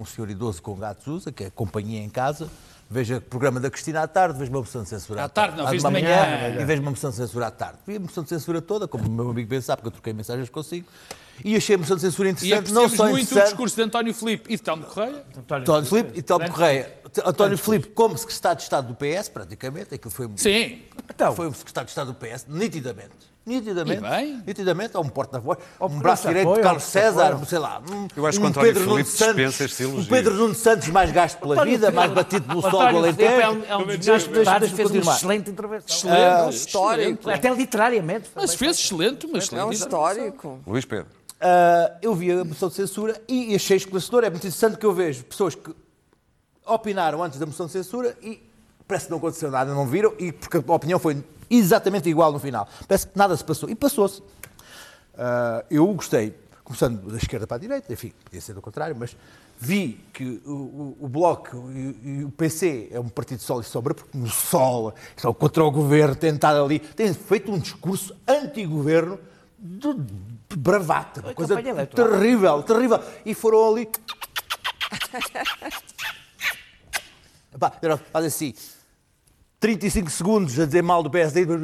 [0.00, 2.48] um senhor idoso com gatos usa, que é companhia em casa,
[2.88, 5.66] vejo o programa da Cristina à tarde, vejo uma moção de censura À tarde, não,
[5.66, 6.56] à de de manhã.
[6.58, 7.78] E vejo uma moção de censura à tarde.
[7.86, 10.14] Vi a moção de censura toda, como o meu amigo bem sabe, que eu troquei
[10.14, 10.86] mensagens consigo,
[11.44, 13.48] e achei a moção de censura e interessante, não só muito o interessante...
[13.48, 15.24] discurso de António Filipe e de Telmo Correia.
[15.36, 17.00] António Filipe e Telmo Correia.
[17.26, 20.82] António Filipe como secretário de Estado do PS, praticamente, aquilo foi, Sim.
[21.10, 23.28] Então, foi o secretário de Estado do PS, nitidamente.
[23.48, 24.42] Nitidamente, E bem.
[24.46, 27.46] nitidamente, há um porta-voz, um braço direito de Carlos César, apoio.
[27.46, 27.80] sei lá.
[27.90, 30.06] Um, Eu acho que um António Pedro Nuno Filipe Santos, dispensa estes elogios.
[30.06, 33.32] um Pedro Nuno Santos mais gasto pela vida, mais batido pelo sol do Filipe Alentejo.
[33.40, 35.86] é um, é um dos meus deputados, fez uma excelente intervenção.
[36.10, 36.54] Excelente.
[36.56, 37.20] histórico.
[37.20, 37.38] excelente.
[37.46, 38.28] Até literariamente.
[38.34, 39.72] Mas fez excelente, uma É um excelente.
[39.74, 40.60] histórico.
[40.66, 41.06] Luís Pedro.
[41.40, 44.24] Ah, eu vi a moção de censura e achei esclarecedor.
[44.24, 45.72] É muito interessante que eu vejo pessoas que
[46.66, 48.42] opinaram antes da moção de censura e
[48.88, 52.38] parece que não aconteceu nada, não viram, e porque a opinião foi exatamente igual no
[52.40, 52.66] final.
[52.88, 53.68] Parece que nada se passou.
[53.70, 54.22] E passou-se.
[55.16, 59.14] Ah, eu gostei, começando da esquerda para a direita, enfim, podia ser do contrário, mas
[59.60, 63.64] vi que o, o- o Bloco e, e o PC é um partido sol e
[63.64, 68.14] sombra, porque no sol, estão contra o governo, tem estado ali, tem feito um discurso
[68.26, 69.18] anti-governo
[69.58, 69.88] de
[70.50, 71.56] de bravata, uma coisa
[72.10, 72.98] terrível, terrível.
[73.26, 73.86] E foram ali.
[77.54, 78.54] Epá, era- faz assim.
[79.60, 81.44] 35 segundos a dizer mal do PSD.
[81.44, 81.56] Não,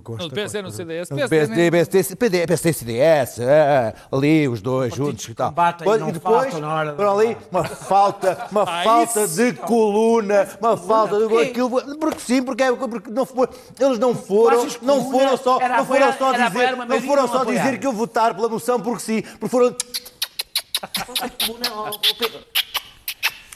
[0.00, 1.10] do PSD, no CDS.
[1.10, 5.50] PSD, PSD, PSD, PD, PSD, CDS, é, ali os dois juntos e tal.
[5.52, 9.36] e Depois- e depois foram ali uma falta, uma Ah, falta isso.
[9.36, 11.50] de coluna, uma falta de porquê?
[11.50, 13.46] aquilo, porque sim, porque, é- porque não foi,
[13.78, 17.78] eles não foram, não foram só, não foram apoiar- só dizer, não foram só dizer
[17.78, 19.76] que eu votar pela moção porque sim, porque foram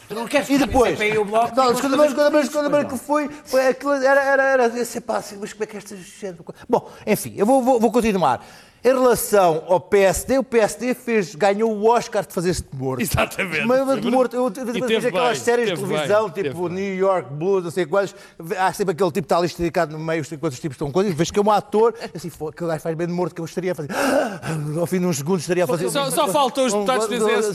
[0.09, 2.99] Tu não queres E depois, o Bloco, não, escuta, mas, escuta, mas, escuta, mas que
[2.99, 6.37] foi, foi aquilo, era, era, era, eu pá, assim, mas como é que esta gente...
[6.69, 8.45] Bom, enfim, eu vou, vou, vou continuar.
[8.85, 13.01] Em relação ao PSD, o PSD fez, ganhou o Oscar de fazer-se de morto.
[13.01, 13.65] Exatamente.
[13.65, 16.75] Mas de morto, eu, eu, eu aquelas bem, séries de televisão, bem, tipo bem.
[16.77, 18.15] New York Blues, não sei quantos,
[18.59, 21.17] há sempre aquele tipo que está ali esticado no meio, quantos tipos estão coisas, e
[21.17, 23.47] vejo que é um ator, assim, "Fô, aquele gajo faz bem de morto, que eu
[23.47, 23.89] estaria a fazer,
[24.79, 25.89] ao fim de uns segundos estaria a fazer...
[25.89, 27.07] Só- só faltam os deputados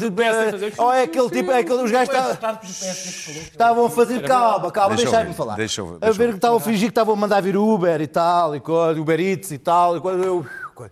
[0.09, 2.59] PSD fazer- Ou é aquele tipo, é aquele, os gajos estavam...
[2.63, 5.55] Estavam a fazer, calma, calma, Deixa eu deixa-me falar.
[5.55, 8.07] deixa eu- a ver que estavam a fingir que estavam a mandar vir Uber e
[8.07, 9.95] tal, e coisa, Uber Eats e tal.
[9.95, 10.91] E coisa, eu, coisa.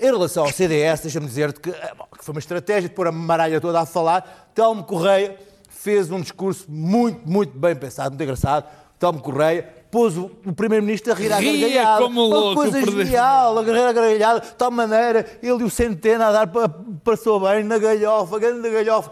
[0.00, 3.12] Em relação ao CDS, deixa-me dizer-te que, eh, que foi uma estratégia de pôr a
[3.12, 4.50] maralha toda a falar.
[4.54, 5.36] Telmo Correia
[5.68, 8.66] fez um discurso muito, muito bem pensado, muito engraçado.
[8.98, 12.02] Telmo Correia pôs o, o Primeiro-Ministro a rir à Ria gargalhada.
[12.02, 14.40] como Uma louco, coisa o Primeiro- genial, a rir à gargalhada.
[14.40, 16.68] De tal maneira, ele e o Centeno a dar, pa-
[17.04, 19.10] passou bem na galhofa, grande galhofa.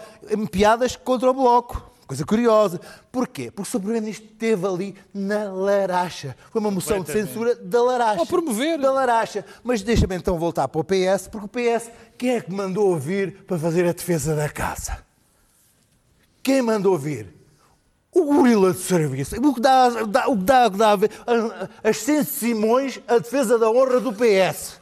[0.50, 1.82] Piadas contra o Bloco.
[2.06, 2.80] Coisa curiosa.
[3.10, 3.50] Porquê?
[3.50, 3.78] Porque o Sr.
[3.80, 6.36] Primeiro-Ministro esteve ali na laracha.
[6.52, 8.20] Foi uma moção de censura da laracha.
[8.20, 8.78] Ao promover.
[8.78, 9.44] Da laracha.
[9.64, 13.42] Mas deixa-me então voltar para o PS, porque o PS, quem é que mandou vir
[13.46, 14.98] para fazer a defesa da casa?
[16.42, 17.34] Quem mandou vir?
[18.12, 19.36] O gorila de serviço.
[19.38, 21.10] O que dá, dá- o que dá, o que dá a ver?
[21.84, 24.80] As Sense Simões, a defesa da honra do PS.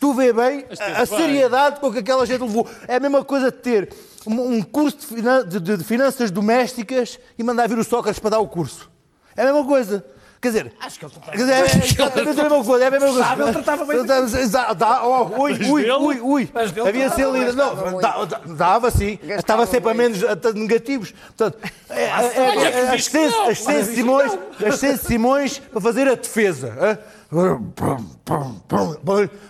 [0.00, 2.66] Tu vê bem a, a seriedade com que aquela gente levou.
[2.88, 3.94] É a mesma coisa de ter
[4.26, 8.30] um, um curso de, finan- de- de- finanças domésticas e mandar vir o Sócrates para
[8.30, 8.90] dar o curso.
[9.36, 10.04] É a mesma coisa.
[10.38, 13.06] Quer dizer, Acho que ele Quer dizer, é exatamente a mesma coisa, é a mesma
[13.08, 13.24] coisa.
[13.24, 13.96] Sabe, ele tratava bem
[14.38, 16.50] Exato, dá- oh, Ui, ui, ui, ui.
[16.86, 17.54] Havia ser líder.
[17.54, 17.74] Não,
[18.54, 19.18] dava sim.
[19.22, 20.20] Estava sempre a menos
[20.54, 21.12] negativos.
[21.36, 21.58] Portanto,
[21.88, 22.08] é- é-
[22.56, 23.48] é- as disse Sense- não.
[23.48, 23.58] as
[24.78, 27.00] Sense Simões, para fazer a defesa.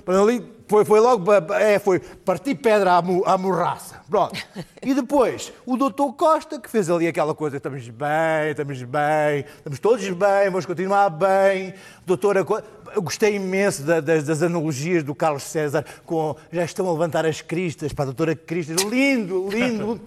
[0.05, 4.01] Para ali foi, foi logo, é, foi partir pedra à, mu- à morraça.
[4.11, 4.35] Pronto.
[4.83, 9.79] E depois, o doutor Costa, que fez ali aquela coisa, estamos bem, estamos bem, estamos
[9.79, 11.75] todos bem, vamos continuar bem.
[12.05, 12.45] Doutora,
[12.95, 17.25] eu gostei imenso da- das, das analogias do Carlos César com já estão a levantar
[17.27, 18.77] as cristas para a doutora Cristas.
[18.83, 20.01] Lindo, lindo.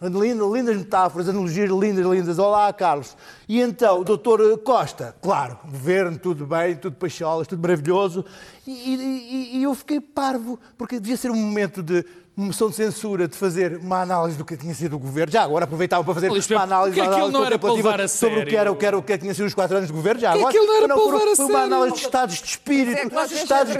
[0.00, 2.38] Lindo, lindas metáforas, analogias lindas, lindas.
[2.38, 3.16] Olá, Carlos.
[3.48, 8.24] E então, o doutor Costa, claro, governo, tudo bem, tudo pacholas, tudo maravilhoso.
[8.64, 12.04] E, e- e eu fiquei parvo, porque devia ser um momento de
[12.40, 15.32] moção de censura, de fazer uma análise do que tinha sido o governo.
[15.32, 18.00] Já agora aproveitava para fazer Luís uma análise, uma aquilo análise não era para levar
[18.00, 18.58] a sobre o que sério?
[18.60, 20.20] era, o que era, o que tinha sido os quatro anos de governo.
[20.20, 21.56] Já agora, aquilo não era para levar a Foi uma sério.
[21.74, 23.78] análise de estados de espírito, é que de estados de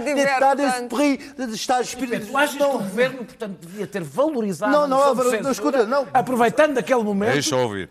[0.88, 2.26] perri- de estados de espírito.
[2.26, 5.52] Tu achas que o governo, portanto, devia ter valorizado Não, a não, moção não, censura,
[5.52, 6.06] escuta, não.
[6.12, 7.32] aproveitando aquele momento.
[7.34, 7.90] Deixa eu ouvir.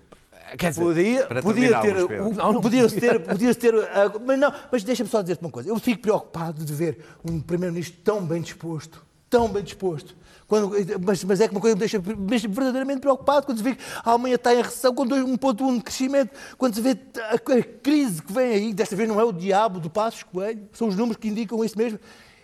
[0.58, 1.96] Quer dizer, Podia, podia ter,
[2.36, 2.62] Não, não.
[2.62, 5.68] podia ter, podia ter, ah, mas não, mas deixa-me só dizer-te uma coisa.
[5.70, 7.00] Eu fico preocupado de ver
[7.30, 10.16] um primeiro-ministro tão bem disposto, tão bem disposto.
[10.48, 10.72] Quando,
[11.06, 13.76] mas, mas é que uma coisa me deixa, me deixa verdadeiramente preocupado quando se vê
[13.76, 17.64] que a Alemanha está em recessão com 1,1 de crescimento, quando se vê a, a
[17.64, 20.96] crise que vem aí, desta vez não é o diabo do Passos Coelho, são os
[20.96, 22.00] números que indicam isso mesmo,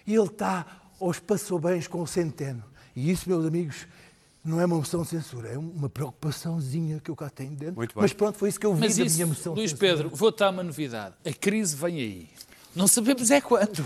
[0.06, 0.66] e ele está
[1.00, 2.64] aos passobens com o centeno.
[2.94, 3.88] E isso, meus amigos,
[4.44, 7.76] não é uma moção de censura, é uma preocupaçãozinha que eu cá tenho dentro.
[7.76, 8.02] Muito bem.
[8.02, 9.72] Mas pronto, foi isso que eu vi Mas da isso, minha moção de Luís.
[9.72, 11.16] Pedro, vou dar uma novidade.
[11.26, 12.30] A crise vem aí.
[12.76, 13.86] Não sabemos é quando.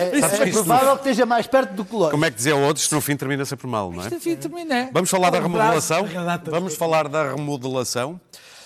[0.00, 2.10] É, é provável que esteja mais perto do longe.
[2.10, 4.06] Como é que dizia outros, no fim termina sempre mal, não é?
[4.08, 4.88] Enfim, terminé.
[4.92, 6.06] Vamos falar da remodelação?
[6.46, 8.20] Vamos falar da remodelação.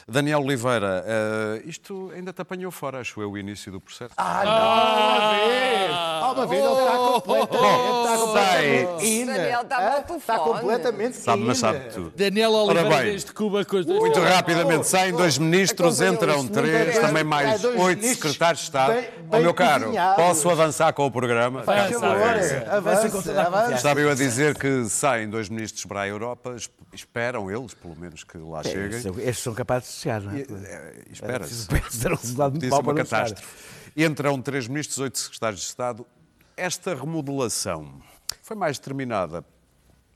[0.09, 4.15] Daniel Oliveira, eh, isto ainda te apanhou fora, acho eu, o início do processo.
[4.17, 5.91] Ah, não, uma vez!
[5.91, 7.97] Ah, uma vez, ele está completamente.
[7.99, 9.23] Está completamente Sei.
[9.23, 9.27] in.
[9.27, 12.13] Daniel, está Ah, ao Está completamente Sabe, mas sabe tudo.
[12.15, 16.53] Daniel Oliveira desde Cuba com as duas Muito rapidamente saem dois ministros, acompanhou entram isto,
[16.53, 19.05] três, também mais dois oito secretários de Estado.
[19.27, 21.63] Bem- bem meu caro, posso avançar com o programa?
[21.63, 22.65] Vai, Fica a vai, saber.
[22.67, 22.81] vai.
[22.81, 23.75] Vai ser com toda a Avança, confiança.
[23.77, 27.97] Estava eu a dizer que saem dois ministros para a Europa, es- esperam eles, pelo
[27.97, 28.99] menos, que lá cheguem.
[28.99, 30.41] Estes- são capazes de chegar, não é?
[30.41, 31.67] Eh, Espera-se.
[32.65, 33.47] Um mau uma catástrofe.
[33.97, 36.07] Entram três ministros, oito secretários de Estado.
[36.57, 38.01] Esta remodelação
[38.43, 39.45] foi mais determinada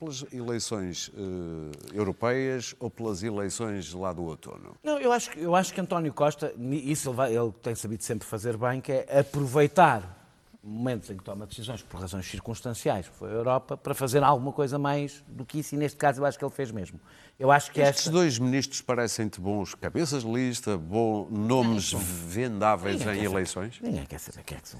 [0.01, 4.75] pelas eleições eh, europeias ou pelas eleições lá do outono?
[4.83, 8.27] Não, eu acho, eu acho que António Costa, isso ele, vai- ele tem sabido sempre
[8.27, 10.17] fazer bem, que é aproveitar
[10.63, 14.77] momentos em que toma decisões por razões circunstanciais, foi a Europa, para fazer alguma coisa
[14.79, 16.99] mais do que isso, e neste caso eu acho que ele fez mesmo.
[17.41, 18.11] Eu acho que Estes esta...
[18.11, 23.79] dois ministros parecem-te bons cabeças de lista, bons nomes vendáveis em eleições?
[23.81, 24.79] Ninguém quer saber quem é que são.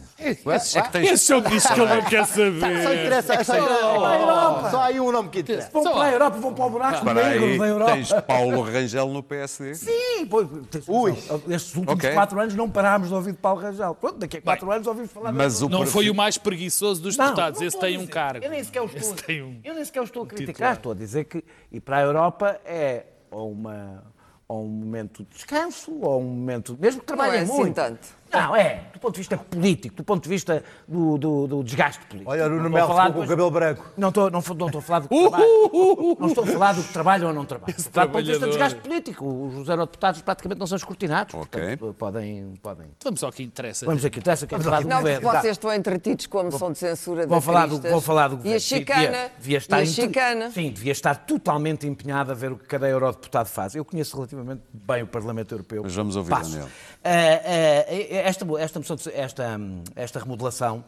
[0.53, 1.09] Esses é que tens...
[1.11, 2.57] Esse é o ministro que ele não quer Só saber.
[2.57, 4.69] interessa, só interessa.
[4.69, 5.69] Só há aí um nome que interessa.
[5.73, 7.91] Vão para a Europa, vão para o buraco negro da Europa.
[7.93, 9.73] tens Paulo Rangel no PSD.
[9.73, 10.47] Sim, pois,
[10.87, 11.11] Ui.
[11.49, 12.13] Estes últimos Ok.
[12.13, 13.95] quatro anos não parámos de ouvir de Paulo Rangel.
[13.95, 17.01] Pronto, daqui a quatro anos ouvimos falar Mas o Não perfil- foi o mais preguiçoso
[17.01, 17.59] dos deputados.
[17.59, 18.45] não Esse tem um cargo.
[18.45, 20.73] Eu nem sequer o estou, Esse um eu nem sequer o estou a criticar.
[20.73, 24.03] Estou a dizer que ir para a Europa é ou, uma,
[24.47, 26.77] ou um momento de descanso, ou um momento.
[26.79, 27.75] Mesmo que trabalhem é assim muito.
[27.75, 28.20] tanto.
[28.33, 32.05] Não, é, do ponto de vista político, do ponto de vista do, do- do desgaste
[32.05, 32.31] político.
[32.31, 33.85] Olha, o Nuno Não a Melo ficou com o cabelo branco.
[33.97, 36.17] Não estou, não, não estou a falar do que trabalho.
[36.19, 37.75] Não estou a falar do que trabalham ou não trabalham.
[37.77, 39.25] Estou a falar do ponto de vista do desgaste político.
[39.25, 41.33] Os eurodeputados praticamente não são escrutinados.
[41.33, 41.61] Ok.
[41.77, 42.87] Portanto, podem, podem.
[43.03, 43.85] Vamos ao que interessa.
[43.85, 45.29] Vamos aqui, interessa que é falar do Não, governo.
[45.31, 48.35] vocês estão entretidos com a moção de censura Vou da falar, do, vou falar do
[48.35, 48.57] E governo.
[48.57, 49.01] a Sim, chicana.
[49.01, 50.51] Devia, devia estar e a chicana.
[50.51, 53.75] Sim, devia estar totalmente empenhado a ver o que cada eurodeputado faz.
[53.75, 55.81] Eu conheço relativamente bem o Parlamento Europeu.
[55.83, 56.51] Mas vamos ouvir, Passo.
[56.51, 56.69] Daniel.
[57.03, 58.79] Ah, ah, esta, esta,
[59.13, 60.83] esta, hum, esta remodelação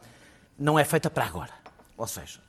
[0.57, 1.51] não é feita para agora.
[1.97, 2.39] Ou seja,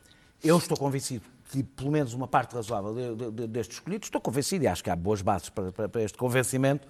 [0.43, 4.21] eu estou convencido que pelo menos uma parte razoável de- de- de- destes escolhidos, estou
[4.21, 6.87] convencido e acho que há boas bases para, para- para este convencimento,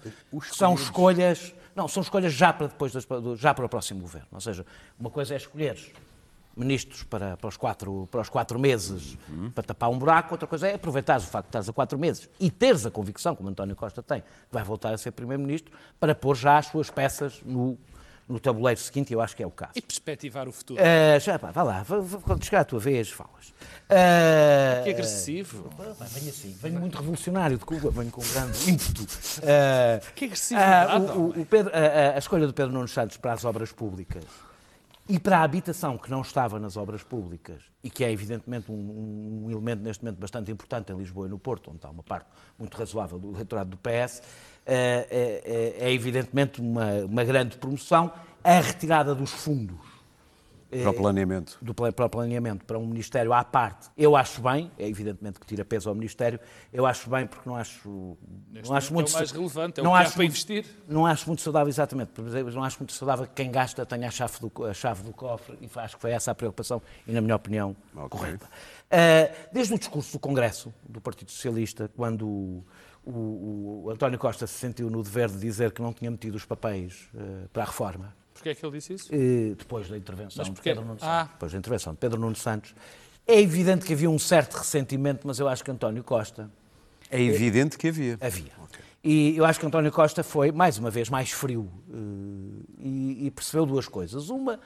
[0.57, 3.05] são escolhas, não, são escolhas já para depois, das-
[3.37, 4.27] já para o próximo governo.
[4.31, 4.65] Ou seja,
[4.99, 5.77] uma coisa é escolher
[6.55, 9.17] ministros para, para, os quatro, para os quatro meses
[9.53, 12.29] para tapar um buraco, outra coisa é aproveitar o facto de estares a quatro meses
[12.39, 16.15] e teres a convicção, como António Costa tem, que vai voltar a ser primeiro-ministro, para
[16.15, 17.77] pôr já as suas peças no,
[18.27, 19.73] no tabuleiro seguinte, eu acho que é o caso.
[19.75, 20.79] E perspectivar o futuro.
[20.81, 23.53] Ah, já, pá, vá lá, vá- vá- quando chegar a tua vez, falas.
[23.89, 25.69] Ah, Que agressivo.
[25.77, 29.05] pá, venho assim, venho muito revolucionário de Cuba, venho com um grande ímpeto.
[29.43, 33.17] Ah, Que ah, o- o- o Pedro- a, a- a escolha do Pedro Nuno Santos
[33.17, 34.23] para as obras públicas
[35.07, 39.43] e para a habitação que não estava nas obras públicas e que é evidentemente um,
[39.45, 42.27] um elemento neste momento bastante importante em Lisboa e no Porto, onde está uma parte
[42.57, 44.21] muito razoável do eleitorado do PS,
[44.65, 48.11] é, é- é evidentemente uma, uma grande promoção.
[48.43, 49.94] A retirada dos fundos
[50.81, 51.57] Para o planeamento.
[51.61, 55.45] do para o planeamento para um Ministério à parte, eu acho bem, é evidentemente que
[55.45, 56.39] tira peso ao Ministério,
[56.73, 58.17] eu acho bem porque não acho.
[58.51, 60.11] Neste não acho momento muito, é o mais relevante, é não o que há acho
[60.13, 60.65] para muito- investir.
[60.87, 62.11] Não acho muito saudável, exatamente,
[62.53, 65.57] não acho muito saudável que quem gasta tenha a chave do, a chave do cofre
[65.61, 68.09] e acho que foi essa a preocupação e, na minha opinião, Ok.
[68.09, 68.49] correta.
[68.91, 72.63] Ah, desde o discurso do Congresso do Partido Socialista, quando o,
[73.05, 76.45] o- o António Costa se sentiu no dever de dizer que não tinha metido os
[76.45, 79.09] papéis ah, para a reforma, Porquê é que ele disse isso?
[79.11, 80.61] eh, depois da intervenção Mas de?
[80.61, 81.07] Pedro Nuno Santos.
[81.07, 81.29] Ah.
[81.31, 82.75] Depois da intervenção de Pedro Nuno Santos.
[83.25, 86.51] É evidente que havia um certo ressentimento, mas eu acho que António Costa
[87.09, 88.17] É evidente que havia.
[88.21, 88.51] havia.
[89.03, 91.95] E eu acho que António Costa foi, mais uma vez, mais frio eh,
[92.79, 94.29] e, e percebeu duas coisas.
[94.29, 94.59] Uma,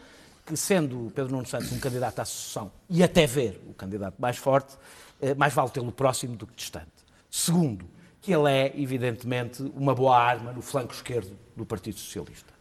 [0.45, 4.37] que sendo Pedro Nuno Santos um candidato à sucessão e até ver o candidato mais
[4.37, 4.75] forte,
[5.21, 6.87] eh, mais vale tê-lo próximo do que distante.
[7.29, 7.85] Segundo,
[8.19, 12.58] que ele é, evidentemente, uma boa arma no flanco esquerdo do Partido Socialista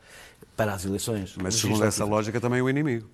[0.57, 1.35] para as eleições.
[1.41, 3.09] Mas segundo essa lógica também o inimigo.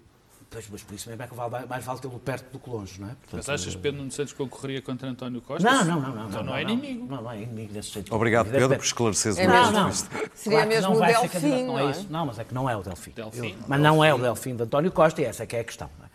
[0.50, 3.00] Pois, mas por isso mesmo é que vale- mais vale tê-lo perto do que longe,
[3.00, 3.14] não é?
[3.14, 5.68] Portanto, Mas achas que Pedro Nuno Santos concorreria contra António Costa?
[5.68, 6.14] Não, não, não.
[6.14, 7.06] não Então não, é inimigo.
[7.06, 8.14] Não, não é inimigo desse jeito.
[8.14, 9.92] Obrigado, Pedro, por esclareceres É o Não, não.
[9.92, 11.90] Seria Claro mesmo não o Delfim, não é é?
[11.90, 12.06] isso?
[12.08, 13.10] Não, mas é que não é o Delfim.
[13.10, 13.48] Delfim.
[13.50, 15.64] Eu- mas não é o Delfim de António Costa e essa é que é a
[15.64, 15.90] questão.
[15.98, 16.08] não é?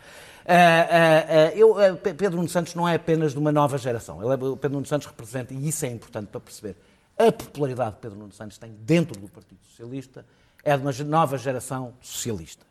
[0.46, 4.22] Ah, ah, ah, eu, Pe- Pedro Nuno Santos não é apenas de uma nova geração.
[4.22, 6.76] Ele é- o Pedro Nuno Santos representa, e isso é importante para perceber,
[7.18, 10.24] a popularidade que Pedro Nuno Santos tem dentro do Partido Socialista
[10.64, 12.66] é de uma nova geração de socialistas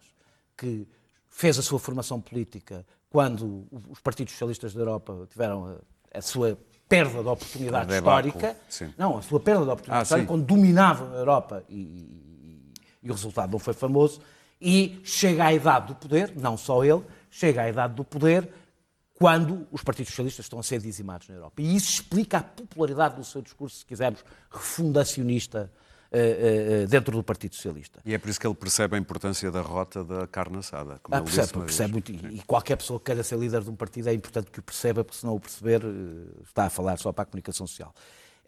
[0.57, 0.87] que
[1.29, 5.65] fez a sua formação política quando os partidos socialistas da Europa tiveram
[6.13, 8.57] a, a sua perda de oportunidade histórica.
[8.67, 8.93] sim.
[8.97, 10.27] Não, a sua perda de oportunidade Ah, histórica, sim.
[10.27, 12.73] quando dominavam a Europa e, e-
[13.03, 14.19] e o resultado não foi famoso,
[14.59, 18.51] e chega à idade do poder, não só ele, chega à idade do poder
[19.13, 21.61] quando os partidos socialistas estão a ser dizimados na Europa.
[21.61, 25.71] E isso explica a popularidade do seu discurso, se quisermos, refundacionista
[26.11, 27.99] eh, eh, eh, dentro do Partido Socialista.
[28.03, 30.99] E é por isso que ele percebe a importância da rota da carne assada.
[31.03, 32.11] Como Ah, percebe, percebe muito.
[32.11, 34.63] E e qualquer pessoa que queira ser líder de um partido é importante que o
[34.63, 35.81] perceba, porque se não o perceber,
[36.43, 37.93] está a falar só para a comunicação social.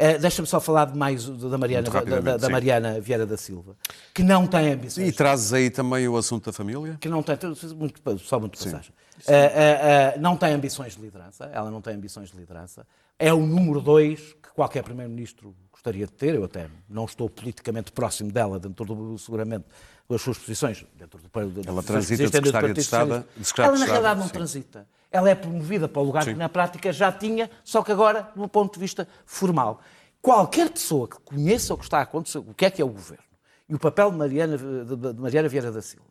[0.01, 2.49] Eh, Deixa-me só falar de mais da Mariana, da, da-.
[2.49, 3.77] Mariana Vieira da Silva,
[4.11, 5.07] que não tem ambições.
[5.07, 6.97] E trazes aí também o assunto da família?
[6.99, 7.37] que não tem,
[7.77, 8.91] muito, só muito passagem,
[9.27, 12.85] ah, ah, não tem ambições de liderança, ela não tem ambições de liderança,
[13.19, 17.91] é o número dois que qualquer primeiro-ministro gostaria de ter, eu até não estou politicamente
[17.91, 19.65] próximo dela, dentro do, seguramente,
[20.09, 23.23] das suas posições, dentro do, do, Ela transita de secretária de Estado-
[23.59, 24.33] Ela, na realidade, não sim.
[24.33, 24.87] transita.
[25.11, 28.47] Ela é promovida para o lugar que, na prática, já tinha, só que agora, do
[28.47, 29.81] ponto de vista formal.
[30.21, 32.89] Qualquer pessoa que conheça o que está a acontecer, o que é que é o
[32.89, 33.25] governo,
[33.67, 36.05] e o papel de Mariana, de, Mariana Vieira da Silva,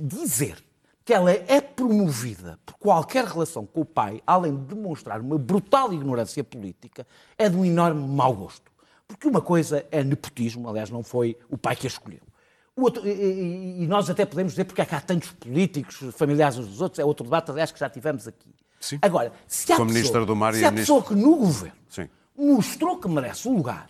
[0.00, 0.62] dizer
[1.04, 5.92] que ela é promovida por qualquer relação com o pai, além de demonstrar uma brutal
[5.92, 7.06] ignorância política,
[7.38, 8.72] é de um enorme mau gosto.
[9.06, 12.22] Porque uma coisa é nepotismo, aliás, não foi o pai que a escolheu.
[12.76, 16.66] Outro- e, e- nós até podemos dizer porque é que há tantos políticos familiares uns
[16.68, 18.54] dos outros, é outro debate, aliás, que já tivemos aqui.
[18.78, 18.98] Sim.
[19.00, 22.08] Agora, se há, pessoa, do Mar se há pessoa que no governo Sim.
[22.36, 23.88] mostrou que merece o lugar,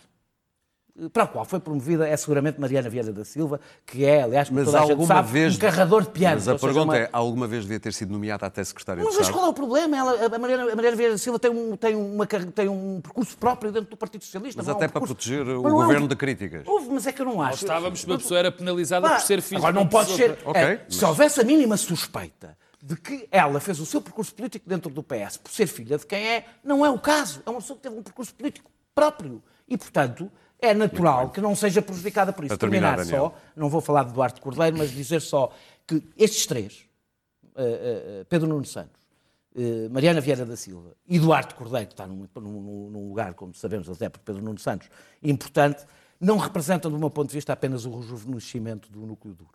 [1.13, 4.59] para o qual foi promovida é seguramente Mariana Vieira da Silva, que é, aliás, como
[4.61, 5.55] Mas toda a gente sabe, vez.
[5.55, 6.35] um carrador de piano.
[6.35, 9.01] Mas a ou seja, pergunta uma- é: alguma vez devia ter sido nomeada até secretária
[9.01, 9.37] de Mas veja Estado?
[9.39, 9.95] qual é o problema?
[9.97, 13.37] Ela, a, Mariana, a Mariana Vieira da Silva tem um, tem, uma, tem um percurso
[13.37, 14.57] próprio dentro do Partido Socialista.
[14.59, 16.63] Mas não é um até para percurso- proteger Mas o não um- governo de críticas.
[16.65, 17.63] Houve, mas é que eu não acho.
[17.63, 20.37] Estávamos, uma pessoa era penalizada por ser filho Agora de não pode ser.
[20.45, 24.33] Ok, é, mas- Se houvesse a mínima suspeita de que ela fez o seu percurso
[24.33, 27.41] político dentro do PS por ser filha de quem é, não é o caso.
[27.45, 29.43] É uma pessoa que teve um percurso político próprio.
[29.67, 32.49] E, portanto, é natural que não seja prejudicada por isso.
[32.49, 35.51] Para terminar, Terminar só, não vou falar de Duarte Cordeiro, mas dizer só
[35.85, 36.85] que estes três,
[37.55, 39.01] eh, eh, Pedro Nuno Santos,
[39.55, 43.53] eh, Mariana Vieira da Silva e Duarte Cordeiro, que está num, num- num lugar, como
[43.53, 44.89] sabemos, até por Pedro Nuno Santos,
[45.23, 45.85] importante,
[46.19, 49.51] não representam, do meu ponto de vista, apenas o rejuvenescimento do núcleo duro.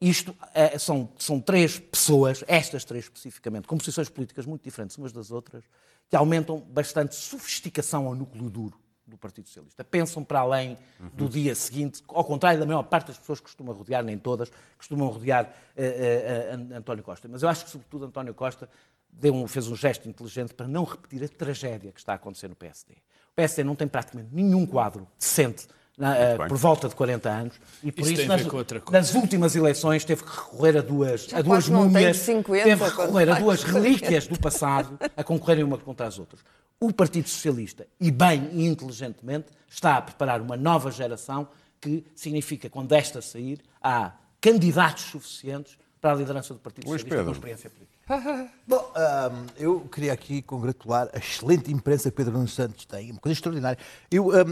[0.00, 0.34] Isto
[0.80, 5.62] são, são três pessoas, estas três especificamente, com posições políticas muito diferentes umas das outras,
[6.08, 8.76] que aumentam bastante sofisticação ao núcleo duro
[9.12, 9.84] do Partido Socialista.
[9.84, 10.76] Pensam para além
[11.14, 14.50] do dia seguinte, ao contrário da maior parte das pessoas que costumam rodear, nem todas,
[14.76, 17.28] costumam rodear eh, eh, An- António Costa.
[17.28, 18.68] Mas eu acho que, sobretudo, António Costa
[19.10, 22.48] deu um- fez um gesto inteligente para não repetir a tragédia que está a acontecer
[22.48, 22.94] no PSD.
[22.94, 25.66] O PSD não tem praticamente nenhum quadro decente
[25.98, 28.98] na- eh, por volta de 40 anos e por Isso isso, nas, com outra coisa.
[28.98, 32.90] nas últimas eleições teve que recorrer a duas, Já a duas múmias, 50 teve que
[32.90, 33.80] recorrer a duas 40.
[33.80, 36.40] relíquias do passado a concorrerem uma contra as outras.
[36.80, 41.46] O Partido Socialista, e bem e inteligentemente, está a preparar uma nova geração
[41.80, 47.08] que significa, quando esta sair, há candidatos suficientes para a liderança do Partido Luís Socialista
[47.08, 47.24] Pedro.
[47.26, 47.92] com experiência política.
[48.66, 53.20] Bom, ahm, eu queria aqui congratular a excelente imprensa que Pedro Nuno Santos tem, uma
[53.20, 53.78] coisa extraordinária.
[54.10, 54.44] Eu, é-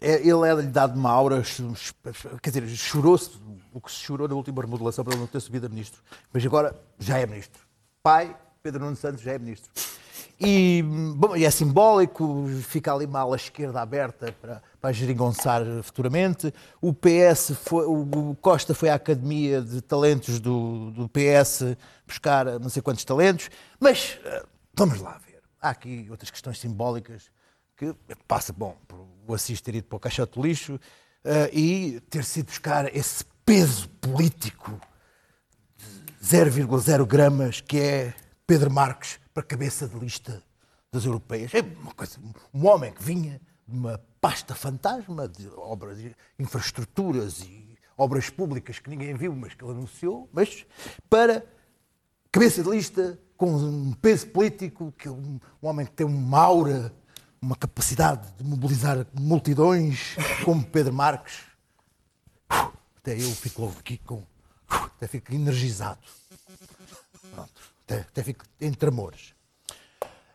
[0.00, 1.42] ele é-lhe dado uma aura,
[2.42, 3.30] quer dizer, chorou-se
[3.72, 6.02] o que se chorou na última remodelação para ele não ter subido a ministro.
[6.32, 7.62] Mas agora já é ministro.
[8.02, 9.70] Pai, Pedro Nuno Santos já é ministro.
[10.38, 10.84] E,
[11.16, 16.52] bom, é simbólico, fica ali uma ala esquerda aberta para, para geringonçar futuramente.
[16.80, 22.68] O PS, foi, o Costa foi à Academia de Talentos do, do PS buscar não
[22.68, 25.40] sei quantos talentos, mas eh, vamos lá ver.
[25.60, 27.30] Há aqui outras questões simbólicas
[27.76, 27.94] que
[28.26, 30.80] passa, bom, por o Assis ter ido para o caixote de lixo
[31.24, 34.80] eh, e ter sido buscar esse peso político
[36.22, 38.14] 0,0 gramas, que é
[38.46, 40.42] Pedro Marques para cabeça de lista
[40.92, 41.52] das europeias.
[41.54, 42.18] É uma coisa,
[42.54, 48.78] um homem que vinha de uma pasta fantasma de obras, de infraestruturas e obras públicas
[48.78, 50.64] que ninguém viu, mas que ele anunciou, mas
[51.10, 51.44] para
[52.30, 56.40] cabeça de lista com um peso político, que é um, um homem que tem uma
[56.40, 56.92] aura,
[57.46, 61.42] uma capacidade de mobilizar multidões, como Pedro Marques.
[62.48, 64.22] Até eu fico logo aqui com.
[64.68, 66.00] Até fico energizado.
[67.32, 67.52] Pronto.
[67.84, 69.32] Até, até fico em tremores.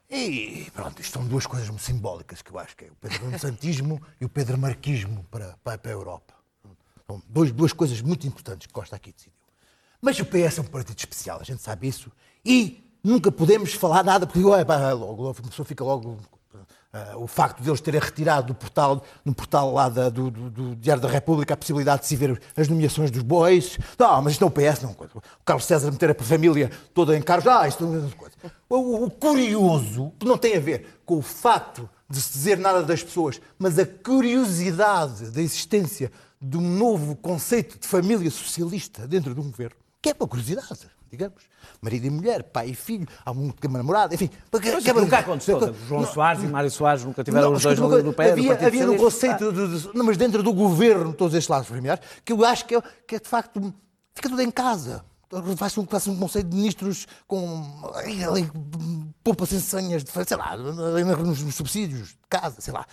[0.09, 3.39] E pronto, isto são duas coisas muito simbólicas que eu acho que é o Pedro
[3.39, 6.33] Santismo e o Pedro Marquismo para, para, a Europa.
[7.07, 9.33] São dois, duas coisas muito importantes que Costa aqui decidiu.
[10.01, 12.09] Mas o PS é um partido especial, a gente sabe isso.
[12.43, 16.17] E nunca podemos falar nada, porque logo, logo, a pessoa fica logo.
[16.93, 20.49] Ah, o facto de eles terem retirado do portal, no portal lá da- do, do-
[20.49, 23.77] do Diário da República a possibilidade de se ver as nomeações dos bois.
[23.97, 24.91] Não, mas isto não é o PS, não.
[24.91, 27.47] O Carlos César meter a família toda em cargos.
[27.47, 28.35] Ah, isto não é coisa.
[28.69, 32.83] O, o curioso, que não tem a ver com o facto de se dizer nada
[32.83, 39.33] das pessoas, mas a curiosidade da existência de um novo conceito de família socialista dentro
[39.33, 41.43] de um governo, que é uma curiosidade, digamos.
[41.81, 44.29] Marido e mulher, pai e filho, há um uma namorada, enfim.
[44.51, 45.75] Mas isso nunca aconteceu.
[45.87, 48.89] João Soares e Mário Soares nunca tiveram Não, os dois uma no, pé havia, havia
[48.89, 52.43] um conceito, de, de- não, mas dentro do governo, todos estes lados familiares, que eu
[52.45, 53.73] acho que é, que é de facto,
[54.15, 55.03] fica tudo em casa.
[55.55, 57.63] Faz um, faz um conceito de ministros com
[57.95, 58.49] ali,
[59.23, 62.85] poupa-se senhas, de, sei lá, nos, nos subsídios de casa, sei lá,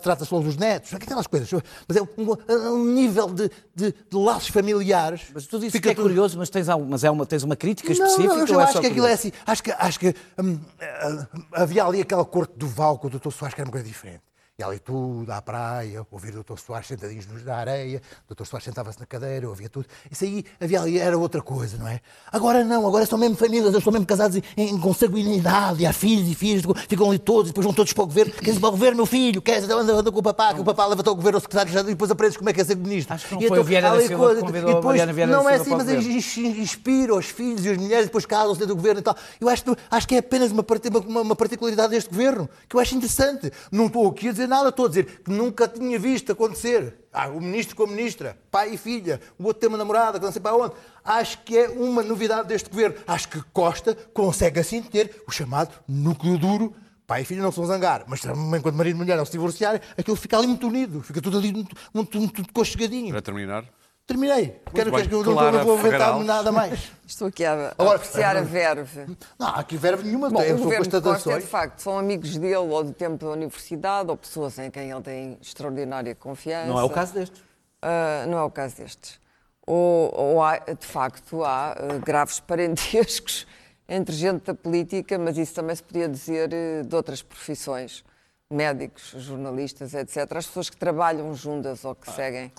[0.00, 1.50] trata-se logo dos netos, aquelas coisas.
[1.86, 5.22] Mas é um, um nível de, de, de laços familiares.
[5.34, 7.42] Mas tu dizes Fica que é tudo- curioso, mas tens, algum- mas é uma, tens
[7.42, 8.28] uma crítica não, específica?
[8.28, 9.32] não, eu ou já é acho que aquilo é assim.
[9.46, 13.30] Acho que, acho que hum, ah, havia ali aquela corte do Val com o Dr.
[13.30, 14.22] Soares que era uma coisa diferente.
[14.58, 16.58] E ali tudo, à praia, ouvir o Dr.
[16.58, 18.44] Soares sentadinhos na areia, o Dr.
[18.44, 19.86] Soares sentava-se na cadeira, ouvia tudo.
[20.10, 22.00] Isso aí havia ali, era outra coisa, não é?
[22.30, 25.92] Agora não, agora são mesmo famílias, eles estão mesmo casados em, em consanguinidade, e há
[25.94, 28.32] filhos e filhos, ficam ali todos, e depois vão todos para o governo.
[28.36, 29.40] Queres ir para o governo, meu filho?
[29.40, 29.64] Queres?
[29.70, 32.10] Anda, anda com o papá, que o papá leva-te ao governo, ao secretário, e depois
[32.10, 33.14] aprendes como é que é ser ministro.
[33.14, 35.32] Acho que não E foi o Vieira da Silva coisa- e a depois, Mariana Vieira
[35.32, 39.00] Não é assim, mas inspira os filhos e as mulheres, depois casam-se dentro do governo
[39.00, 39.16] e tal.
[39.40, 40.62] Eu acho, que- acho que é apenas uma,
[41.08, 43.50] uma- uma particularidade deste governo, que eu acho interessante.
[43.70, 46.98] Não estou aqui a dizer nada, estou a dizer que nunca tinha visto acontecer.
[47.12, 50.24] Ah, o ministro com a ministra, pai e filha, o outro tem uma namorada, que
[50.24, 50.74] não sei para onde.
[51.04, 52.96] Acho que é uma novidade deste governo.
[53.06, 56.74] Acho que Costa consegue assim ter o chamado núcleo duro
[57.12, 58.22] pai e filho não se vão zangar, mas
[58.62, 61.52] quando marido e mulher não se divorciarem, aquilo fica ali muito unido, fica tudo ali
[61.52, 63.10] muito, muito, muito conchegadinho.
[63.10, 63.66] Para terminar,
[64.06, 64.60] Terminei.
[64.74, 65.00] Quero, bem.
[65.00, 66.24] quero que eu não, Clara não vou Figueiredo.
[66.24, 66.90] nada mais.
[67.06, 69.06] Estou aqui a, a Agora, apreciar a verve.
[69.38, 72.36] Não, há aqui verbo nenhuma, Bom, eu o governo de Costa, de facto, são amigos
[72.36, 76.66] dele ou do tempo da universidade ou pessoas em quem ele tem extraordinária confiança.
[76.66, 77.42] Não é o caso destes.
[77.80, 79.20] Ah, não é o caso destes.
[79.66, 83.46] Ou, ou há, de facto, há ah, graves parentescos
[83.88, 88.04] entre gente da política, mas isso também se podia dizer eh, de outras profissões.
[88.52, 90.18] Médicos, jornalistas, etc.
[90.36, 92.52] As pessoas que trabalham juntas ou que seguem,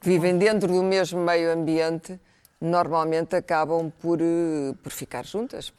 [0.00, 2.18] que vivem dentro do mesmo meio ambiente,
[2.60, 5.72] normalmente acabam por, eh, por ficar juntas.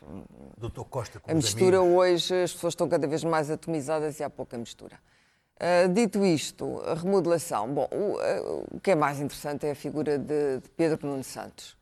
[0.58, 1.98] Doutor Costa, com A mistura amigos.
[1.98, 5.00] hoje, as pessoas estão cada vez mais atomizadas e há pouca mistura.
[5.64, 7.72] Ah, dito isto, a remodelação.
[7.72, 11.24] Bom, o, ah, o que é mais interessante é a figura de, de Pedro Nuno
[11.24, 11.78] Santos.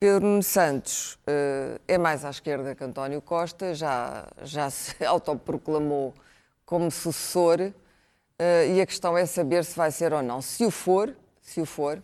[0.00, 6.12] Pedro Nuno Santos ah, é mais à esquerda que António Costa, já, já se autoproclamou
[6.64, 7.72] como sucessor
[8.38, 10.42] ah, e a questão é saber se vai ser ou não.
[10.42, 12.02] Se o for, se o for,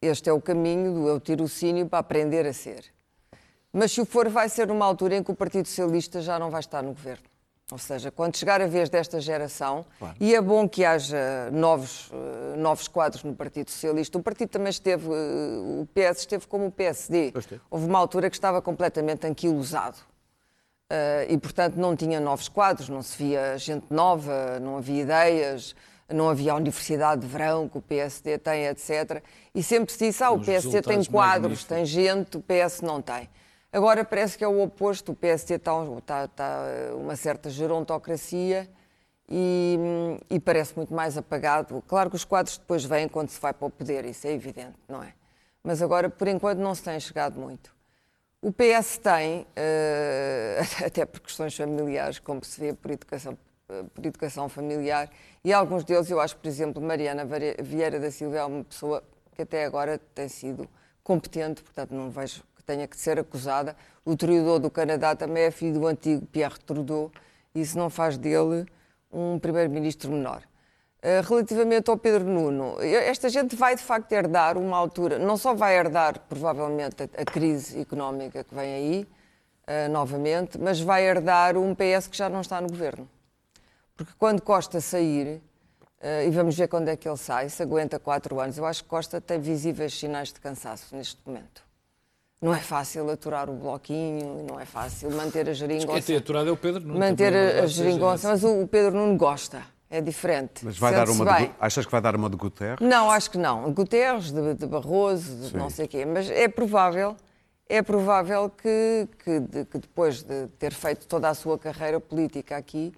[0.00, 2.84] este é o caminho do eu tirocínio para aprender a ser.
[3.72, 6.50] Mas se o for, vai ser numa altura em que o Partido Socialista já não
[6.50, 7.24] vai estar no governo.
[7.70, 9.84] Ou seja, quando chegar a vez desta geração,
[10.20, 14.16] e é bom que haja novos, eh, novos quadros no Partido Socialista.
[14.16, 17.32] O partido também esteve, eh, o PS esteve como o PSD.
[17.68, 19.96] Houve uma altura que estava completamente anquilosado.
[20.88, 25.74] Eh, e, portanto, não tinha novos quadros, não se via gente nova, não havia ideias,
[26.08, 29.22] não havia a Universidade de Verão que o PSD tem, etc.
[29.54, 33.28] E sempre se disse, ah, o PSD tem quadros, tem gente, o PS não tem.
[33.72, 36.62] Agora parece que é o oposto, o PSD está, está, está
[36.94, 38.68] uma certa gerontocracia
[39.28, 39.76] e,
[40.30, 41.82] e parece muito mais apagado.
[41.86, 44.78] Claro que os quadros depois vêm quando se vai para o poder, isso é evidente,
[44.88, 45.12] não é?
[45.64, 47.75] Mas agora, por enquanto, não se tem chegado muito.
[48.46, 53.36] O PS tem, eh, até por questões familiares, como se vê por educação,
[53.68, 55.10] eh, por educação familiar,
[55.42, 57.26] e alguns deles, eu acho por exemplo, Mariana
[57.60, 59.02] Vieira da Silva é uma pessoa
[59.34, 60.68] que até agora tem sido
[61.02, 63.74] competente, portanto não vejo que tenha que ser acusada.
[64.04, 67.10] O Trudeau do Canadá também é filho do antigo Pierre Trudeau,
[67.52, 68.64] e isso não faz dele
[69.12, 70.40] um primeiro-ministro menor.
[71.02, 75.54] Uh, Relativamente ao Pedro Nuno, esta gente vai de facto herdar uma altura, não só
[75.54, 79.08] vai herdar provavelmente a, a crise económica que vem aí,
[79.66, 83.08] uh, novamente, mas vai herdar um PS que já não está no governo.
[83.96, 85.40] Porque quando Costa sair,
[86.00, 88.82] uh, e vamos ver quando é que ele sai, se aguenta quatro anos, eu acho
[88.82, 91.64] que Costa tem visíveis sinais de cansaço neste momento.
[92.40, 96.06] Não é fácil aturar o bloquinho, não é fácil manter a Quem geringonça.
[96.06, 96.98] tem aturado é o Pedro Nuno.
[96.98, 100.64] Manter a, a verdade seja geringonça, mas o Pedro Nuno gosta, é diferente.
[100.64, 101.24] mas vai dar uma.
[101.24, 102.78] De, achas que vai dar uma de Guterres?
[102.80, 103.70] Não, acho que não.
[103.72, 105.56] Guterres, de, de Barroso, de Sim.
[105.56, 106.04] não sei o quê.
[106.04, 107.16] Mas é provável,
[107.68, 112.56] é provável que, que, de- que depois de ter feito toda a sua carreira política
[112.56, 112.92] aqui,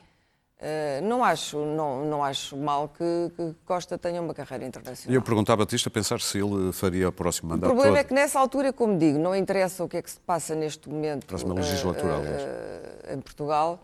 [0.61, 3.05] eh, não, acho, não, não acho mal que,
[3.36, 5.14] que Costa tenha uma carreira E internacional.
[5.14, 8.01] eu perguntava-te isto a pensar se ele faria o próximo O mandato problema todo.
[8.01, 10.89] é que nessa altura, como digo, não interessa o que é que se passa neste
[10.89, 12.43] momento Próxima legislatura, aliás.
[12.43, 13.78] eh, em Portugal.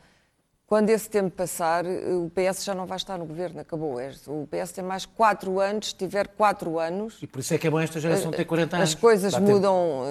[0.74, 4.00] Quando esse tempo passar, eh, o PS já não vai estar no governo, acabou.
[4.00, 7.58] É, O PS tem mais quatro anos, se tiver quatro anos, E por isso é
[7.58, 8.88] que é bom esta geração ter 40 anos.
[8.88, 9.52] as coisas Dá tempo.
[9.52, 10.02] mudam,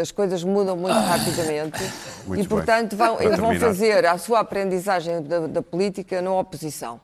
[0.00, 1.82] as coisas mudam muito rapidamente
[2.24, 2.46] Muito e, bem.
[2.46, 7.00] portanto, vão, eles vão fazer a sua aprendizagem da, da política na oposição.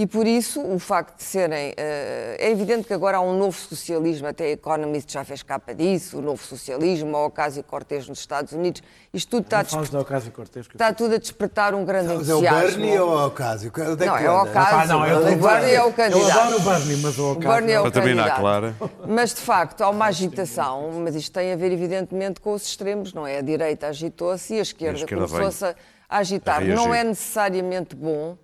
[0.00, 1.74] E por isso, o facto de serem.
[1.76, 5.74] eh, é evidente que agora há um novo socialismo, até a Economist já fez capa
[5.74, 8.80] disso, o novo socialismo, a Ocasio-Cortez nos Estados Unidos.
[9.12, 10.68] Isto tudo está desper- da Ocasio Cortez.
[10.68, 12.78] que eu- está tudo a despertar um grande Mas é o entusiasmo.
[12.80, 13.72] Bernie ou o Ocasio?
[13.76, 14.42] Onde Não, que é o?
[14.44, 14.78] Ocasio.
[14.78, 16.38] Ah, não, eu o tenho- Bernie é o Eu candidato.
[16.38, 17.48] adoro o Bernie, mas o O Ocasio...
[17.50, 18.40] Bernie é o Para terminar, candidato.
[18.40, 18.76] Clara.
[19.04, 23.12] Mas, de facto, há uma agitação, mas isto tem a ver, evidentemente, com os extremos,
[23.12, 23.38] não é?
[23.38, 25.74] A direita agitou-se e a esquerda, a esquerda começou-se a
[26.08, 26.62] agitar.
[26.62, 28.38] a não é necessariamente bom.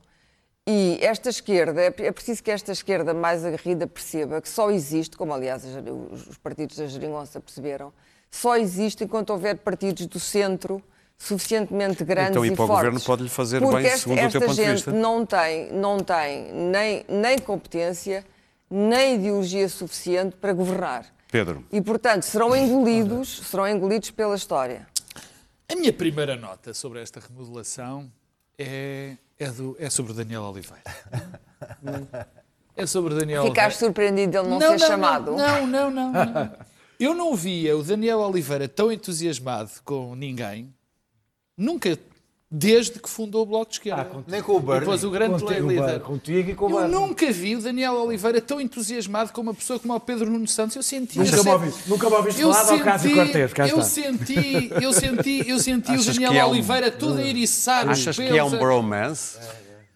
[0.67, 5.15] E esta esquerda, é é preciso que esta esquerda mais aguerrida perceba que só existe,
[5.17, 7.93] como aliás os os partidos da Geringonça perceberam,
[8.31, 10.83] só existe enquanto houver partidos do centro
[11.19, 12.85] suficientemente grandes Então, e e para o fortes.
[12.85, 14.93] governo pode-lhe fazer Porque bem, esta, segundo o teu ponto de gente vista.
[14.93, 18.25] não tem, não tem nem, nem competência,
[18.71, 21.07] nem ideologia suficiente para governar.
[21.31, 21.65] Pedro.
[21.71, 24.87] E, portanto, serão engolidos, serão engolidos pela história.
[25.71, 28.11] A minha primeira nota sobre esta remodelação
[28.59, 30.83] é, é, do, é sobre Daniel Oliveira.
[32.77, 35.37] É sobre Daniel Ficaste surpreendido de ele não, ser chamado?
[35.37, 36.57] Não, não, não, não.
[36.99, 40.75] Eu não via o Daniel Oliveira tão entusiasmado com ninguém.
[41.57, 41.97] Nunca
[42.57, 44.23] desde que fundou o Bloco de Esquerda.
[44.29, 44.81] Nem com o Bernie.
[44.81, 46.01] depois o grande Contigo, líder.
[46.01, 46.95] contigo e com o Eu Bernie.
[46.95, 50.77] nunca vi o Daniel Oliveira tão entusiasmado como uma pessoa como o Pedro Nuno Santos.
[50.77, 51.19] Eu senti.
[51.19, 53.83] Nunca eu me ouviste- nunca me ouviste eu falar do Ocasio senti- Cortez, cá Eu
[53.83, 58.17] senti, eu senti, eu senti o Daniel é um- Oliveira todo a eriçar os Achas
[58.17, 59.37] que é um bromance?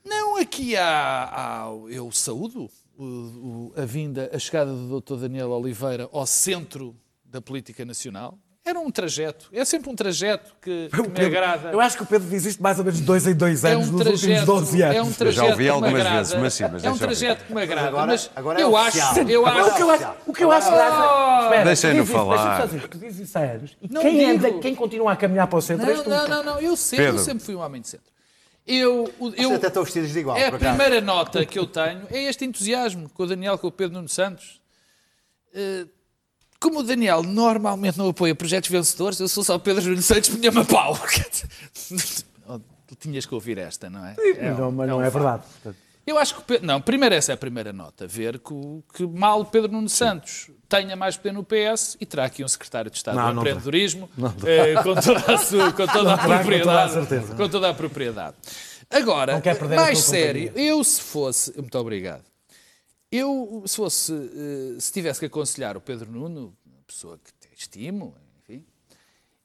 [0.04, 5.14] Não, aqui há, há- eu saúdo o- o- a vinda, a chegada do Dr.
[5.16, 8.36] Daniel Oliveira ao centro da política nacional.
[8.68, 11.70] Era um trajeto, é sempre um trajeto que, que me agrada.
[11.70, 13.72] Eu acho que o Pedro diz isto mais ou menos de dois em dois É
[13.72, 14.96] anos um nos últimos trajeto, 12 anos.
[14.96, 16.16] é um Eu já trajeto ouvi que me algumas agrada.
[16.18, 17.88] vezes, mas sim, mas é um trajeto que me agrada.
[17.88, 19.28] agora- mas agora é eu acho, oficial.
[19.28, 22.36] eu Agora acho O que eu acho, o que eu acho Deixem-no dizes isso, falar.
[22.36, 23.76] deixa-me só dizer, Tu dizes isso há anos.
[23.80, 26.10] E Não quem, anda, quem continua a caminhar para o centro és Não, tu.
[26.10, 27.24] não, não, não, eu sempre, eu Pedro.
[27.24, 28.06] sempre fui um homem de centro.
[28.66, 32.24] Eu, eu, até estão vestidos de igual, é a primeira nota que eu tenho é
[32.24, 34.60] este entusiasmo com o Daniel, com o Pedro Nuno Santos.
[35.54, 35.86] Eh,
[36.61, 40.28] Como o Daniel normalmente não apoia projetos vencedores, eu sou só o Pedro Nuno Santos,
[40.30, 40.98] punha-me a pau.
[42.48, 44.14] Oh, Tu tinhas que ouvir esta, não é?
[44.18, 45.42] É Não, um- mas é não um é verdade.
[45.62, 46.59] Portanto, Eu acho que.
[46.61, 48.06] Não, primeiro essa é a primeira nota.
[48.06, 48.54] Ver que,
[48.94, 52.48] que mal o Pedro Nuno Santos tenha mais poder no PS e terá aqui um
[52.48, 54.09] secretário de Estado Não, do não empreendedorismo
[54.46, 56.92] eh, com toda a, sua, com toda a com toda a propriedade.
[56.94, 57.34] certeza.
[57.34, 58.36] Com toda a propriedade.
[58.90, 59.42] Agora,
[59.76, 60.68] mais sério, companhia.
[60.70, 61.52] eu se fosse.
[61.59, 62.22] Muito obrigado.
[63.11, 64.12] Eu, se fosse.
[64.12, 68.64] eh, Se tivesse que aconselhar o Pedro Nuno, uma pessoa que estimo, enfim.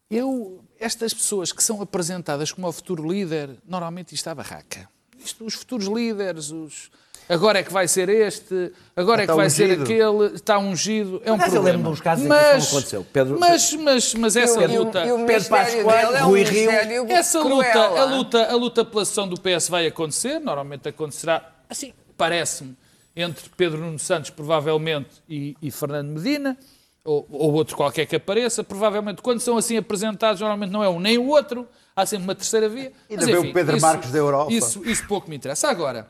[0.10, 4.88] Eu, estas pessoas que são apresentadas como o futuro líder, normalmente isto é barraca.
[5.18, 6.92] Isto, os futuros líderes, os,
[7.30, 9.84] agora é que vai ser este, agora é que Está vai ser ungido.
[9.84, 11.66] aquele, está ungido, é um eu problema.
[11.66, 13.08] lembro de uns casos em que isso não aconteceu.
[13.14, 15.06] Pedro- mas, mas, mas essa E o- luta...
[15.06, 16.70] e o Pedro Pascoal, é um Rui Rio,
[17.10, 21.54] Essa cruel, luta, a luta, a luta pela sessão do PS vai acontecer, normalmente acontecerá,
[21.70, 22.76] assim, parece-me,
[23.16, 26.58] entre Pedro Nuno Santos, provavelmente, e, e Fernando Medina,
[27.04, 31.00] ou, ou outro qualquer que apareça, provavelmente, quando são assim apresentados, normalmente não é um
[31.00, 32.92] nem o outro, há sempre uma terceira via.
[33.10, 34.52] Ainda Mas, vem o Pedro isso- Marcos da Europa.
[34.52, 35.68] Isso, isso pouco me interessa.
[35.68, 36.10] Agora,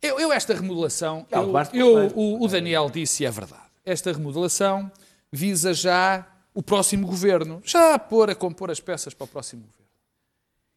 [0.00, 3.62] eu, eu esta remodelação, Ah, o eu, eu- o, o Daniel disse e é verdade.
[3.84, 4.90] Esta remodelação
[5.30, 9.62] visa já o próximo governo, já a pôr a compor as peças para o próximo
[9.62, 9.82] governo.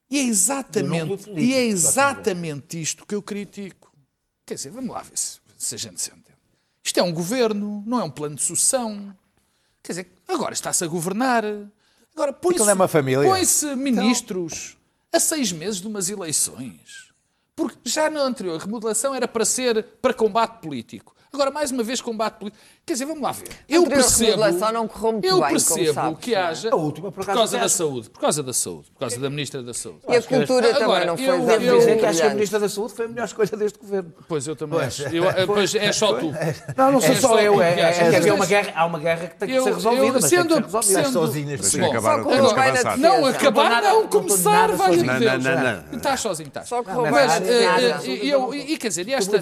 [0.09, 3.91] E é exatamente, político, e é exatamente isto que eu critico.
[4.45, 6.37] Quer dizer, vamos lá ver se, se a gente se entende.
[6.83, 9.15] Isto é um governo, não é um plano de sucessão.
[9.81, 11.43] Quer dizer, agora está-se a governar.
[12.13, 13.27] Agora põe-se é uma família.
[13.27, 14.77] põe-se ministros
[15.11, 17.11] a seis meses de umas eleições.
[17.55, 21.15] Porque já na anterior remodelação era para ser para combate político.
[21.35, 22.63] Agora, mais uma vez, combate político.
[22.85, 23.47] Quer dizer, vamos lá ver.
[23.67, 26.37] Eu anterior percebo, não correu muito eu bem, como percebo sabes, que é?
[26.37, 29.19] haja, A última, por por acaso, causa da saúde, por causa da saúde, por causa
[29.19, 29.99] da Ministra da Saúde.
[30.07, 32.29] E a cultura Agora, também não foi eu- eu- Dizer que acho que a.
[32.33, 34.13] Ministra da Saúde foi a melhor escolha deste governo.
[34.27, 35.01] Pois eu também acho.
[35.03, 36.31] Eu, eh, pois é só tu.
[36.77, 37.61] Não, não sou É só só eu.
[37.61, 40.05] É, é, é havia uma guerra, há uma guerra que tem que Eu- ser resolvida,
[40.05, 41.03] eu mas sendo- tem que ser resolvida.
[41.03, 41.61] sendo- sozinhas.
[41.61, 42.95] Deixem Bom, acabar, só temos que correu bem na avançar.
[42.97, 43.17] defesa.
[43.19, 45.05] Não, acabar não, começar, vai sozinho.
[45.05, 45.97] Não, não, não, não.
[45.97, 46.67] Estás sozinho, estás.
[46.69, 49.39] Só bem mas Eh, eh, e eu- quer dizer, e esta...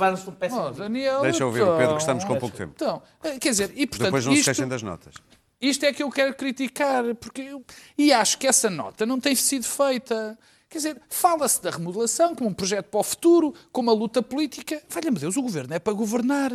[1.22, 2.74] Deixa ouvir o Pedro, que estamos com pouco tempo.
[2.76, 5.16] Então, eh, quer dizer, e portanto, Depois não se isto, esquecem das notas.
[5.62, 7.64] isto é que eu quero criticar, porque eu,
[7.98, 10.38] e acho que essa nota não tem sido feita.
[10.70, 14.82] Quer dizer, fala-se da remodelação como um projeto para o futuro, como a luta política.
[14.90, 16.52] Valha-me Deus, o governo é para governar.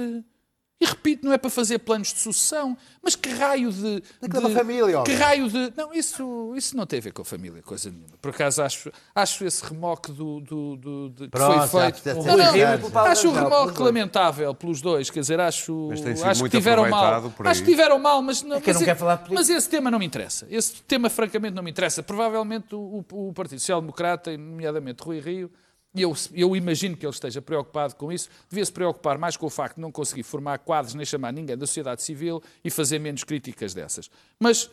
[0.80, 2.76] E repito, não é para fazer planos de sucessão.
[3.02, 4.00] Mas que raio de.
[4.20, 5.16] Daquela de- família, Que homem.
[5.16, 5.72] raio de.
[5.76, 8.16] Não, isso, isso não tem a ver com a família, coisa nenhuma.
[8.22, 12.04] Por acaso acho, acho esse remoque do, do, do- de- que Pronto, foi já feito.
[12.04, 15.10] deve Não, não, acho o remoque lamentável pelos dois.
[15.10, 17.24] Quer dizer, acho, Mas acho que tiveram mal.
[17.44, 18.60] Acho que tiveram mal, mas não.
[18.60, 19.40] quem mas, não quer falar de política.
[19.40, 20.46] mas esse tema não me interessa.
[20.48, 22.04] Esse tema, francamente, não me interessa.
[22.04, 25.50] Provavelmente o, o- o Partido Social Democrata, e nomeadamente Rui Rio,
[25.94, 29.46] e eu, eu imagino que ele esteja preocupado com isso, devia se preocupar mais com
[29.46, 32.98] o facto de não conseguir formar quadros nem chamar ninguém da sociedade civil e fazer
[32.98, 34.10] menos críticas dessas.
[34.38, 34.66] Mas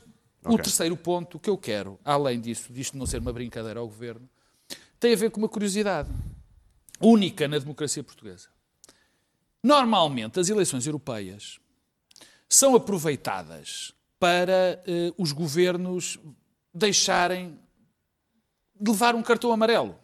[0.43, 0.57] o Ok.
[0.63, 4.29] terceiro ponto que eu quero, além disso, disto não ser uma brincadeira ao governo,
[4.99, 6.09] tem a ver com uma curiosidade
[6.99, 8.49] única na democracia portuguesa.
[9.63, 11.59] Normalmente, as eleições europeias
[12.47, 16.19] são aproveitadas para eh, os governos
[16.73, 17.59] deixarem
[18.79, 19.97] de levar um cartão amarelo.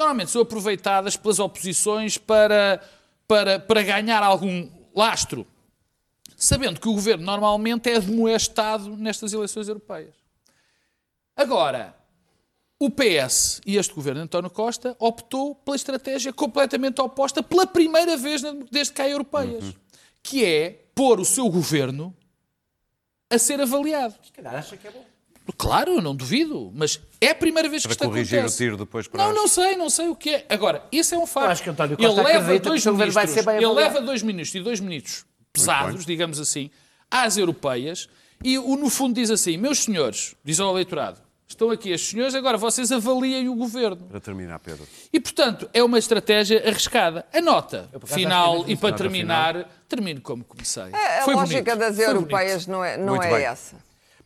[0.00, 2.82] Normalmente são aproveitadas pelas oposições para,
[3.28, 5.46] para, para ganhar algum lastro,
[6.34, 10.14] sabendo que o governo normalmente é demoestado nestas eleições europeias.
[11.36, 11.94] Agora,
[12.78, 18.16] o PS e este governo de António Costa optou pela estratégia completamente oposta pela primeira
[18.16, 18.40] vez
[18.70, 19.74] desde que há europeias,
[20.22, 22.16] que é pôr o seu governo
[23.28, 24.14] a ser avaliado.
[24.22, 25.04] Se calhar acha que é bom.
[25.56, 28.54] Claro, não duvido, mas é a primeira vez que Para isto corrigir acontece.
[28.54, 30.46] o tiro depois para Não, não sei, não sei o que é.
[30.48, 31.46] Agora, isso é um facto.
[31.46, 34.00] Eu acho que António ele Costa leva acredita que dois ministros, ser bem ele leva
[34.00, 36.70] dois ministros e dois ministros pesados, digamos assim,
[37.10, 38.08] às europeias,
[38.42, 41.20] e o, no fundo diz assim, meus senhores, diz ao eleitorado,
[41.50, 43.96] Estão aqui estes senhores, agora vocês avaliem o governo.
[44.06, 44.86] Para terminar, Pedro.
[45.12, 47.26] E, portanto, é uma estratégia arriscada.
[47.34, 50.92] A nota acaso, final, que é e para terminar, termino como comecei.
[50.92, 53.74] É, a Foi lógica bonito, das europeias não é, não é essa.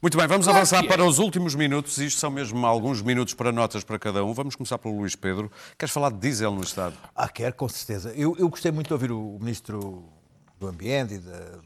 [0.05, 0.86] Muito bem, vamos Claro avançar é.
[0.86, 1.96] para os últimos minutos.
[1.96, 4.34] Isto são mesmo alguns minutos para notas para cada um.
[4.34, 5.50] Vamos começar pelo Luís Pedro.
[5.78, 6.94] Queres falar de diesel no Estado?
[7.16, 8.12] Ah, quer, com certeza.
[8.14, 10.05] Eu, eu gostei muito de ouvir o Ministro
[10.61, 11.59] do Ambiente e da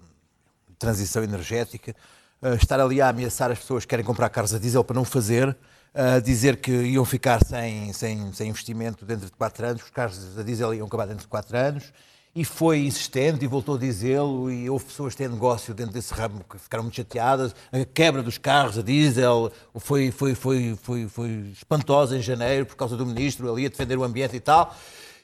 [0.78, 1.97] Transição Energética
[2.41, 5.05] eh, estar ali a ameaçar as pessoas que querem comprar carros a diesel para não
[5.05, 5.57] fazer,
[5.93, 10.39] a dizer que iam ficar sem, sem, sem investimento dentro de 4 anos, os carros
[10.39, 11.93] a diesel iam acabar dentro de 4 anos.
[12.39, 16.14] E foi insistente e voltou a dizê-lo, e houve pessoas que têm negócio dentro desse
[16.14, 17.53] ramo que ficaram muito chateadas.
[17.72, 22.76] A quebra dos carros a diesel foi, foi, foi, foi, foi espantosa em janeiro por
[22.76, 24.72] causa do ministro ali a defender o ambiente e tal.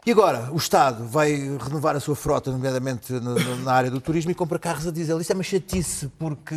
[0.07, 3.35] E agora, o Estado vai renovar a sua frota, nomeadamente na,
[3.65, 5.19] na- área do turismo, e compra carros a diesel.
[5.19, 6.55] Isso é uma chatice, porque.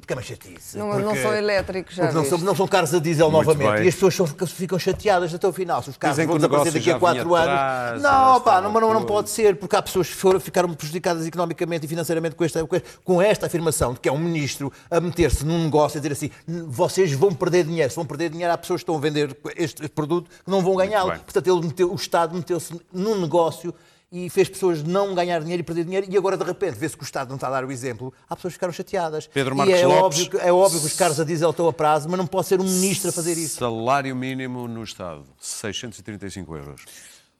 [0.00, 0.76] Porque é uma chatice.
[0.76, 3.76] Não, não porque- são elétricos, já não são, não são carros a diesel Muito novamente.
[3.76, 3.84] bem.
[3.84, 5.80] E as pessoas só ficam, chateadas até o final.
[5.84, 7.48] Se os carros Dizem vão desaparecer daqui a já 4 vinha anos.
[7.54, 11.24] atrás, não, pá, não, não, não pode ser, porque há pessoas que foram, ficaram prejudicadas
[11.24, 12.66] economicamente e financeiramente com esta,
[13.04, 16.30] com esta afirmação de que é um ministro a meter-se num negócio e dizer assim:
[16.66, 17.88] vocês vão perder dinheiro.
[17.88, 20.74] Se vão perder dinheiro, há pessoas que estão a vender este produto que não vão
[20.74, 21.10] ganhá-lo.
[21.20, 23.74] Portanto, ele meteu, o Estado meteu-se num negócio
[24.12, 27.02] e fez pessoas não ganhar dinheiro e perder dinheiro, e agora de repente vê-se que
[27.02, 29.28] o Estado não está a dar o exemplo, há pessoas que ficaram chateadas.
[29.28, 30.02] Pedro e Marcos é Lopes.
[30.02, 32.48] óbvio, que, é óbvio que os carros a diesel estão a prazo, mas não pode
[32.48, 33.60] ser um ministro a fazer isso.
[33.60, 36.84] Salário mínimo no Estado, 635 euros.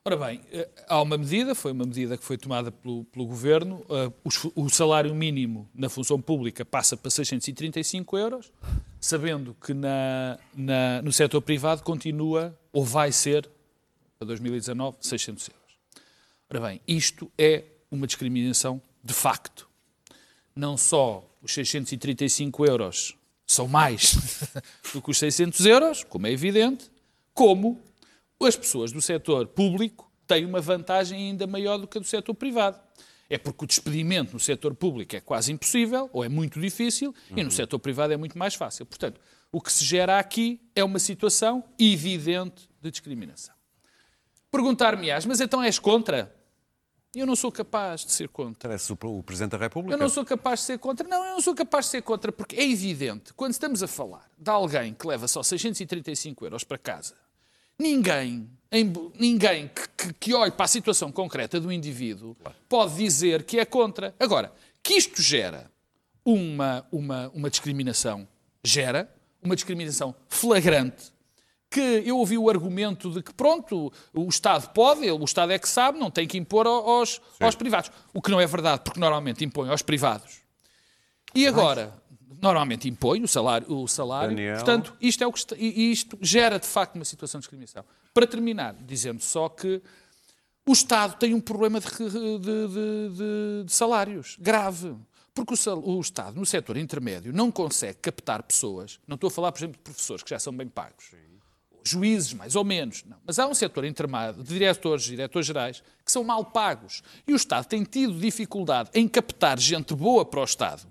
[0.05, 3.85] Ora bem, eh, há uma medida, foi uma medida que foi tomada pelo, pelo Governo.
[3.91, 4.11] eh,
[4.55, 8.51] O salário mínimo na função pública passa para 635 euros,
[9.01, 13.51] sabendo que na, na- no setor privado continua, ou vai ser,
[14.21, 15.79] para 2019, 600 euros.
[16.51, 19.67] Ora bem, isto é uma discriminação de facto.
[20.55, 23.17] Não só os 635 euros
[23.47, 24.15] são mais
[24.93, 26.91] do que os 600 euros, como é evidente,
[27.33, 27.81] como
[28.43, 32.35] as pessoas do setor público têm uma vantagem ainda maior do que a do setor
[32.35, 32.79] privado.
[33.31, 37.43] É porque o despedimento no setor público é quase impossível, ou é muito difícil, e
[37.43, 38.85] no setor privado é muito mais fácil.
[38.85, 39.19] Portanto,
[39.51, 43.60] o que se gera aqui é uma situação evidente de discriminação.
[44.51, 46.35] Perguntar-me-ás, mas então és contra?
[47.15, 48.69] Eu não sou capaz de ser contra.
[48.69, 49.95] Parece o, Presidente da República.
[49.95, 51.07] Eu não sou capaz de ser contra.
[51.09, 54.29] Não, eu não sou capaz de ser contra, porque é evidente, quando estamos a falar
[54.39, 57.15] de alguém que leva só 635 euros para casa,
[57.79, 62.37] ninguém, em- ninguém que, que- que olhe para a situação concreta do indivíduo
[62.69, 64.15] pode dizer que é contra.
[64.19, 65.69] Agora, que isto gera
[66.25, 68.27] uma, uma, uma discriminação,
[68.63, 71.13] gera uma discriminação flagrante,
[71.71, 75.69] que eu ouvi o argumento de que, pronto, o Estado pode, o Estado é que
[75.69, 77.91] sabe, não tem que impor ao- aos, aos privados.
[78.13, 80.41] O que não é verdade, porque normalmente impõe aos privados.
[81.35, 81.95] E agora,
[82.43, 83.73] normalmente impõe o salário.
[83.73, 84.57] O salário Daniel.
[84.57, 87.85] portanto, isto, é o que está- e isto gera, de facto, uma situação de discriminação.
[88.13, 89.81] Para terminar, dizendo só que
[90.67, 94.97] o Estado tem um problema de, de- de- de- salários grave.
[95.33, 98.99] Porque o, o Estado, no setor intermédio, não consegue captar pessoas.
[99.07, 101.13] Não estou a falar, por exemplo, de professores que já são bem pagos.
[101.85, 103.05] Juízes, mais ou menos.
[103.05, 103.17] Não.
[103.27, 107.03] Mas há um setor intermédio de diretores e diretores gerais que são mal pagos.
[107.27, 110.83] E o Estado tem tido dificuldade em captar gente boa para o Estado.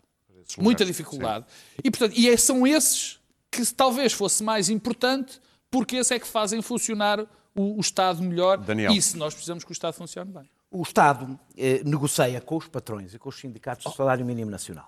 [0.58, 1.46] Muita dificuldade.
[1.84, 3.20] E, portanto, e é- são esses
[3.52, 7.20] que talvez fosse mais importante, porque esses é que fazem funcionar
[7.56, 8.58] o, o Estado melhor.
[8.58, 8.92] Daniel.
[8.92, 10.50] E se nós precisamos que o Estado funcione bem.
[10.72, 14.88] O Estado eh, negocia com os patrões e com os sindicatos o salário mínimo nacional.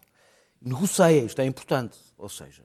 [0.61, 1.97] Negocia, isto é importante.
[2.17, 2.63] Ou seja,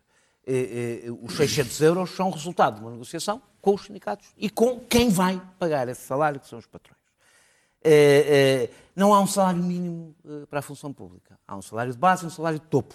[1.22, 5.40] os 600 euros são resultado de uma negociação com os sindicatos e com quem vai
[5.58, 6.96] pagar esse salário, que são os patrões.
[7.82, 11.38] Eh, eh, não há um salário mínimo eh, para a função pública.
[11.46, 12.94] Há um salário de base e um salário de topo.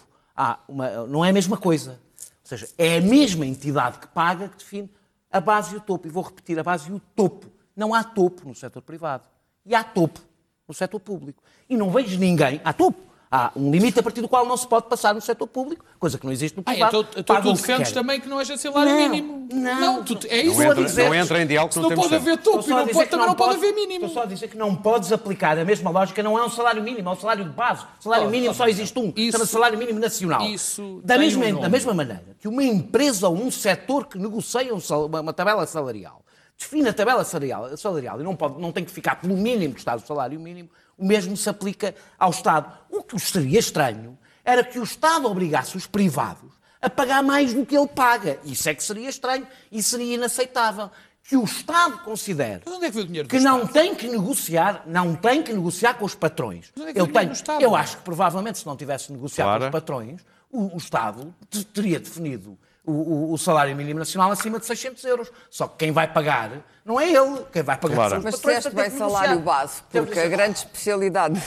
[0.68, 1.99] Uma- não é a mesma coisa.
[2.18, 4.91] Ou seja, é a mesma entidade que paga que define
[5.32, 6.08] a base e o topo.
[6.08, 7.47] E vou repetir, a base e o topo.
[7.76, 9.24] Não há topo no setor privado.
[9.66, 10.20] E há topo
[10.68, 11.41] no setor público.
[11.70, 12.60] E não vejo ninguém.
[12.64, 13.02] Há topo.
[13.34, 16.18] Há um limite a partir do qual não se pode passar no setor público, coisa
[16.18, 16.98] que não existe no Ah, privado.
[17.00, 19.48] então, então Pagam tu defendes também que não haja salário Não, mínimo.
[19.54, 20.04] não.
[20.04, 22.58] tu, é isso Não que entra, não entra em diálogo, não não pode haver topo
[22.70, 24.06] não pode, que também não pode haver mínimo.
[24.08, 26.84] Estou só a dizer que não podes aplicar a mesma lógica, não é um salário
[26.84, 27.86] mínimo, é um salário de base.
[28.02, 30.42] Salário Oh, mínimo oh, só existe um, isso- chama-se salário mínimo nacional.
[30.48, 34.76] isso da mesma, um da mesma maneira que uma empresa ou um setor que negocia
[34.76, 36.22] um sal- uma, uma tabela salarial,
[36.58, 39.80] define a tabela salarial, salarial e não, pode, não tem que ficar pelo mínimo que
[39.80, 40.70] está o salário mínimo,
[41.02, 42.72] o mesmo se aplica ao Estado.
[42.89, 46.49] O que seria estranho era que o Estado obrigasse os privados
[46.82, 48.39] a pagar mais do que ele paga.
[48.43, 50.89] Isso é que seria estranho e seria inaceitável.
[51.24, 53.74] Que o Estado considere Mas onde é que o dinheiro que não Estado?
[53.74, 56.72] tem que negociar, não tem que negociar com os patrões.
[56.76, 57.62] Mas onde é que Eu, tenho, Estado?
[57.62, 59.60] eu acho que provavelmente se não tivesse negociado Clara.
[59.60, 60.22] com os patrões,
[60.52, 65.04] o, o Estado te- teria definido o, o- o salário mínimo nacional acima de 600
[65.06, 65.32] euros.
[65.50, 66.52] Só que quem vai pagar
[66.84, 67.46] não é ele.
[67.54, 68.10] Quem vai pagar Claro.
[68.10, 71.40] são os Mas patrões, disseste portanto, bem salário base, porque a de- grande especialidade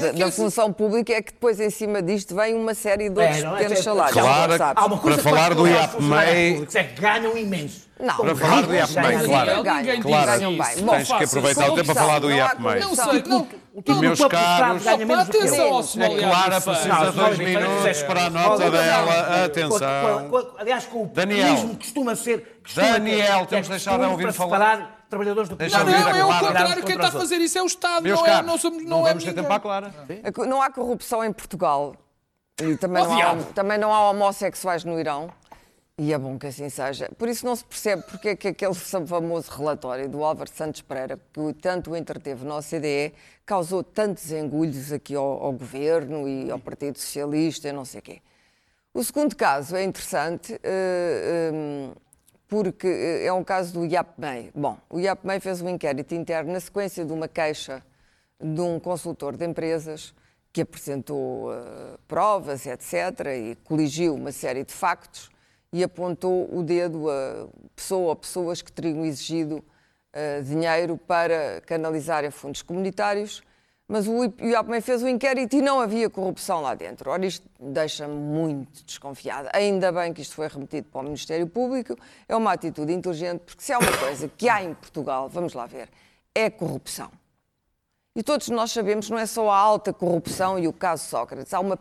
[0.00, 3.38] da, da função pública é que depois em cima disto vem uma série de outros
[3.38, 3.58] É, não é?
[3.58, 4.14] pequenos É, salários.
[4.56, 4.72] Claro?
[4.76, 7.82] Há uma coisa Para falar que do IAPMEI É que ganham imenso.
[8.00, 9.46] Não, Para falar do ganham, IAPMEI, ganham, claro.
[9.62, 10.26] ganham, Ninguém diz Claro.
[10.32, 10.76] ganham bem.
[10.84, 12.80] Não Tens que aproveitar o tempo para falar do IAPMEI.
[12.80, 13.22] Não sei,
[13.74, 13.82] não.
[13.82, 18.26] Tudo Meus o caros, ganha menos do que senhor A Clara precisa dois minutos para
[18.26, 19.44] a nota dela.
[19.44, 20.30] Atenção.
[20.58, 21.46] aliás, com o Daniel.
[21.48, 22.60] populismo costuma ser.
[22.74, 25.04] Daniel, ter- temos de é deixar de costume ouvir para falar.
[25.08, 26.84] trabalhadores do Deixa Não, ouvir não, a é o contrário.
[26.84, 28.90] Quem está a fazer isso é o Estado, Meus não é, caros, não somos, não
[28.90, 29.42] não é vamos ter ninguém.
[29.44, 29.94] tempo a Clara.
[30.46, 31.94] Não há corrupção em Portugal
[32.62, 35.30] e também não, há, também não há homossexuais no Irão.
[35.98, 37.10] E é bom que assim seja.
[37.18, 41.18] Por isso não se percebe porque é que aquele famoso relatório do Álvaro Santos Pereira,
[41.32, 43.12] que tanto entreteve na OCDE,
[43.44, 48.02] causou tantos engulhos aqui ao, ao governo e ao Partido Socialista e não sei o
[48.02, 48.22] quê.
[48.94, 51.90] O segundo caso é interessante eh, eh,
[52.46, 54.50] porque eh, é um caso do IAPMEI.
[54.54, 57.82] Bom, o IAPMEI fez um inquérito interno na sequência de uma queixa
[58.38, 60.14] de um consultor de empresas
[60.52, 62.94] que apresentou eh, provas, etc.,
[63.34, 65.31] e coligiu uma série de factos
[65.72, 69.64] e apontou o dedo a pessoa ou pessoas que teriam exigido
[70.12, 73.42] eh, dinheiro para canalizar em fundos comunitários,
[73.88, 77.10] mas o IAPMEI fez o inquérito e não havia corrupção lá dentro.
[77.10, 79.50] Ora, isto deixa-me muito desconfiada.
[79.54, 81.96] Ainda bem que isto foi remetido para o Ministério Público.
[82.28, 85.66] É uma atitude inteligente, porque se há uma coisa que há em Portugal, vamos lá
[85.66, 85.88] ver,
[86.34, 87.10] é corrupção.
[88.14, 91.60] E todos nós sabemos, não é só a alta corrupção e o caso Sócrates, há
[91.60, 91.78] uma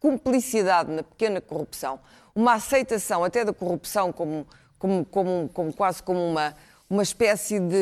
[0.00, 2.00] cumplicidade na pequena corrupção,
[2.34, 4.46] uma aceitação até da corrupção como,
[4.78, 6.54] como, como, como quase como uma,
[6.88, 7.76] uma espécie de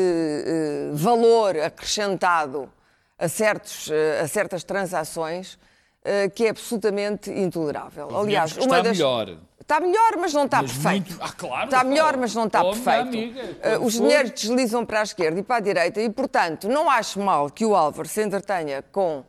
[0.45, 2.69] eh, valor acrescentado
[3.17, 5.57] a, certos, eh, a certas transações
[6.03, 8.09] eh, que é absolutamente intolerável.
[8.17, 8.97] Aliás, uma está das...
[8.97, 9.37] melhor.
[9.61, 11.09] Está melhor, mas não está Mas perfeito.
[11.11, 11.65] muito- Ah, claro.
[11.65, 13.01] Está melhor, mas não está Oh, perfeito.
[13.01, 16.89] amiga, quando os dinheiros deslizam para a esquerda e para a direita e, portanto, não
[16.89, 19.23] acho mal que o Álvaro se entretenha com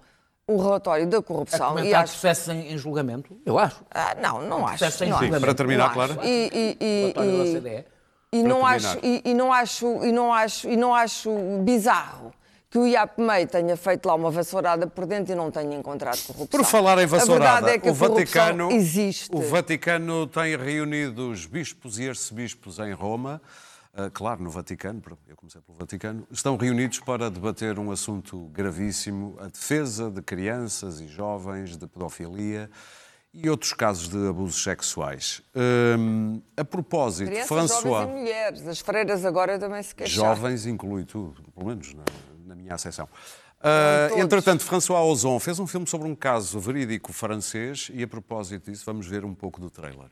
[0.54, 1.70] o relatório da A corrupção.
[1.70, 2.12] e comentar acho...
[2.12, 3.36] processos em, em julgamento?
[3.44, 3.82] Eu acho.
[3.90, 4.78] Ah, não, não acho.
[4.78, 5.40] Processo em não julgamento.
[5.44, 6.18] Para terminar, acho.
[6.22, 7.84] E, e- e- Relatório da e-
[8.32, 11.30] e não acho e, e não acho e não acho e não acho
[11.64, 12.32] bizarro
[12.70, 16.46] que o IAPMEI tenha feito lá uma vassourada por dentro e não tenha encontrado corrupção.
[16.60, 19.28] Por falar em vassourada, é que o Vaticano, existe.
[19.34, 23.42] o Vaticano tem reunido os bispos e arcebispos em Roma.
[23.92, 29.36] Ah, claro, no Vaticano, eu comecei pelo Vaticano, estão reunidos para debater um assunto gravíssimo,
[29.40, 32.70] a defesa de crianças e jovens, de pedofilia
[33.34, 35.42] e outros casos de abusos sexuais.
[35.98, 37.82] Hum, a propósito, Crianças, François...
[37.82, 38.68] jovens e mulheres.
[38.68, 40.36] As freiras agora também se queixaram.
[40.36, 42.04] Jovens inclui tudo, pelo menos na,
[42.46, 43.08] na minha acessão.
[44.08, 44.24] Todos.
[44.24, 48.84] entretanto, François Ozon fez um filme sobre um caso verídico francês e, a propósito disso,
[48.86, 50.10] vamos ver um pouco do trailer.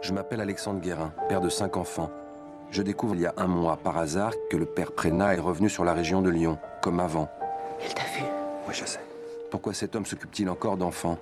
[0.00, 2.10] Je m'appelle Alexandre Guérin, père de cinq enfants.
[2.70, 5.68] Je découvre il y a un mois, par hasard, que le père Prénat est revenu
[5.68, 7.28] sur la région de Lyon, comme avant.
[7.84, 8.24] Il t'a vu
[8.68, 9.00] Oui, je sais.
[9.50, 11.18] Pourquoi cet homme s'occupe-t-il encore d'enfants?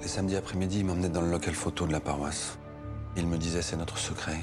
[0.00, 2.58] Les samedis après-midi, il m'emmenait dans le local photo de la paroisse.
[3.16, 4.38] Il me disait c'est notre secret.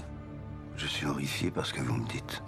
[0.76, 2.44] Je suis horrifié par ce que vous me dites.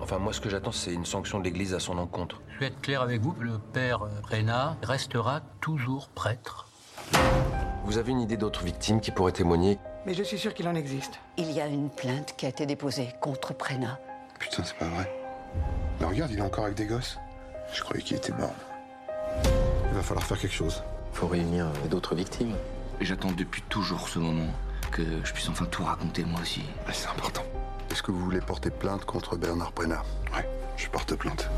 [0.00, 2.40] Enfin, moi, ce que j'attends, c'est une sanction de l'Église à son encontre.
[2.54, 6.68] Je vais être clair avec vous, le père Prénat restera toujours prêtre.
[7.84, 9.78] Vous avez une idée d'autres victimes qui pourraient témoigner?
[10.08, 11.20] Mais je suis sûr qu'il en existe.
[11.36, 14.00] Il y a une plainte qui a été déposée contre Prena.
[14.38, 15.12] Putain, c'est pas vrai.
[16.00, 17.18] Mais regarde, il est encore avec des gosses.
[17.74, 18.54] Je croyais qu'il était mort.
[19.44, 20.82] Il va falloir faire quelque chose.
[21.12, 22.54] Faut réunir d'autres victimes.
[23.02, 24.50] J'attends depuis toujours ce moment,
[24.92, 26.62] que je puisse enfin tout raconter moi aussi.
[26.90, 27.42] C'est important.
[27.90, 30.02] Est-ce que vous voulez porter plainte contre Bernard Prenat
[30.34, 30.48] Ouais,
[30.78, 31.50] je porte plainte.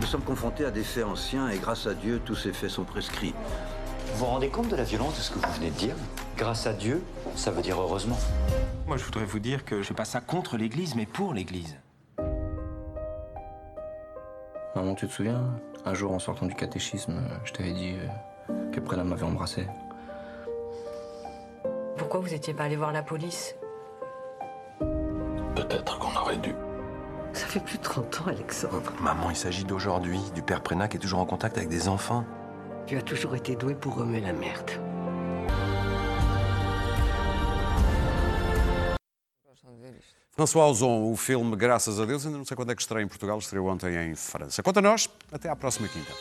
[0.00, 2.84] Nous sommes confrontés à des faits anciens et grâce à Dieu, tous ces faits sont
[2.84, 3.34] prescrits.
[4.12, 5.96] Vous vous rendez compte de la violence de ce que vous venez de dire?
[6.38, 7.02] Grâce à Dieu,
[7.34, 8.16] ça veut dire heureusement.
[8.86, 11.76] Moi, je voudrais vous dire que je fais pas ça contre l'Église, mais pour l'Église.
[14.76, 15.42] Maman, tu te souviens
[15.84, 17.96] Un jour, en sortant du catéchisme, je t'avais dit
[18.50, 19.66] euh, que Prena m'avait embrassé.
[21.96, 23.56] Pourquoi vous étiez pas allé voir la police?
[25.56, 26.54] Peut-être qu'on aurait dû.
[27.32, 28.92] Ça fait plus de 30 ans, Alexandre.
[29.02, 32.24] Maman, il s'agit d'aujourd'hui, du père Prénat qui est toujours en contact avec des enfants.
[32.86, 34.70] Tu as toujours été doué pour remuer la merde.
[40.38, 43.08] François Ozon, o filme Graças a Deus, ainda não sei quando é que estreia em
[43.08, 44.62] Portugal, estreou ontem em França.
[44.64, 46.12] A nós, até à próxima quinta.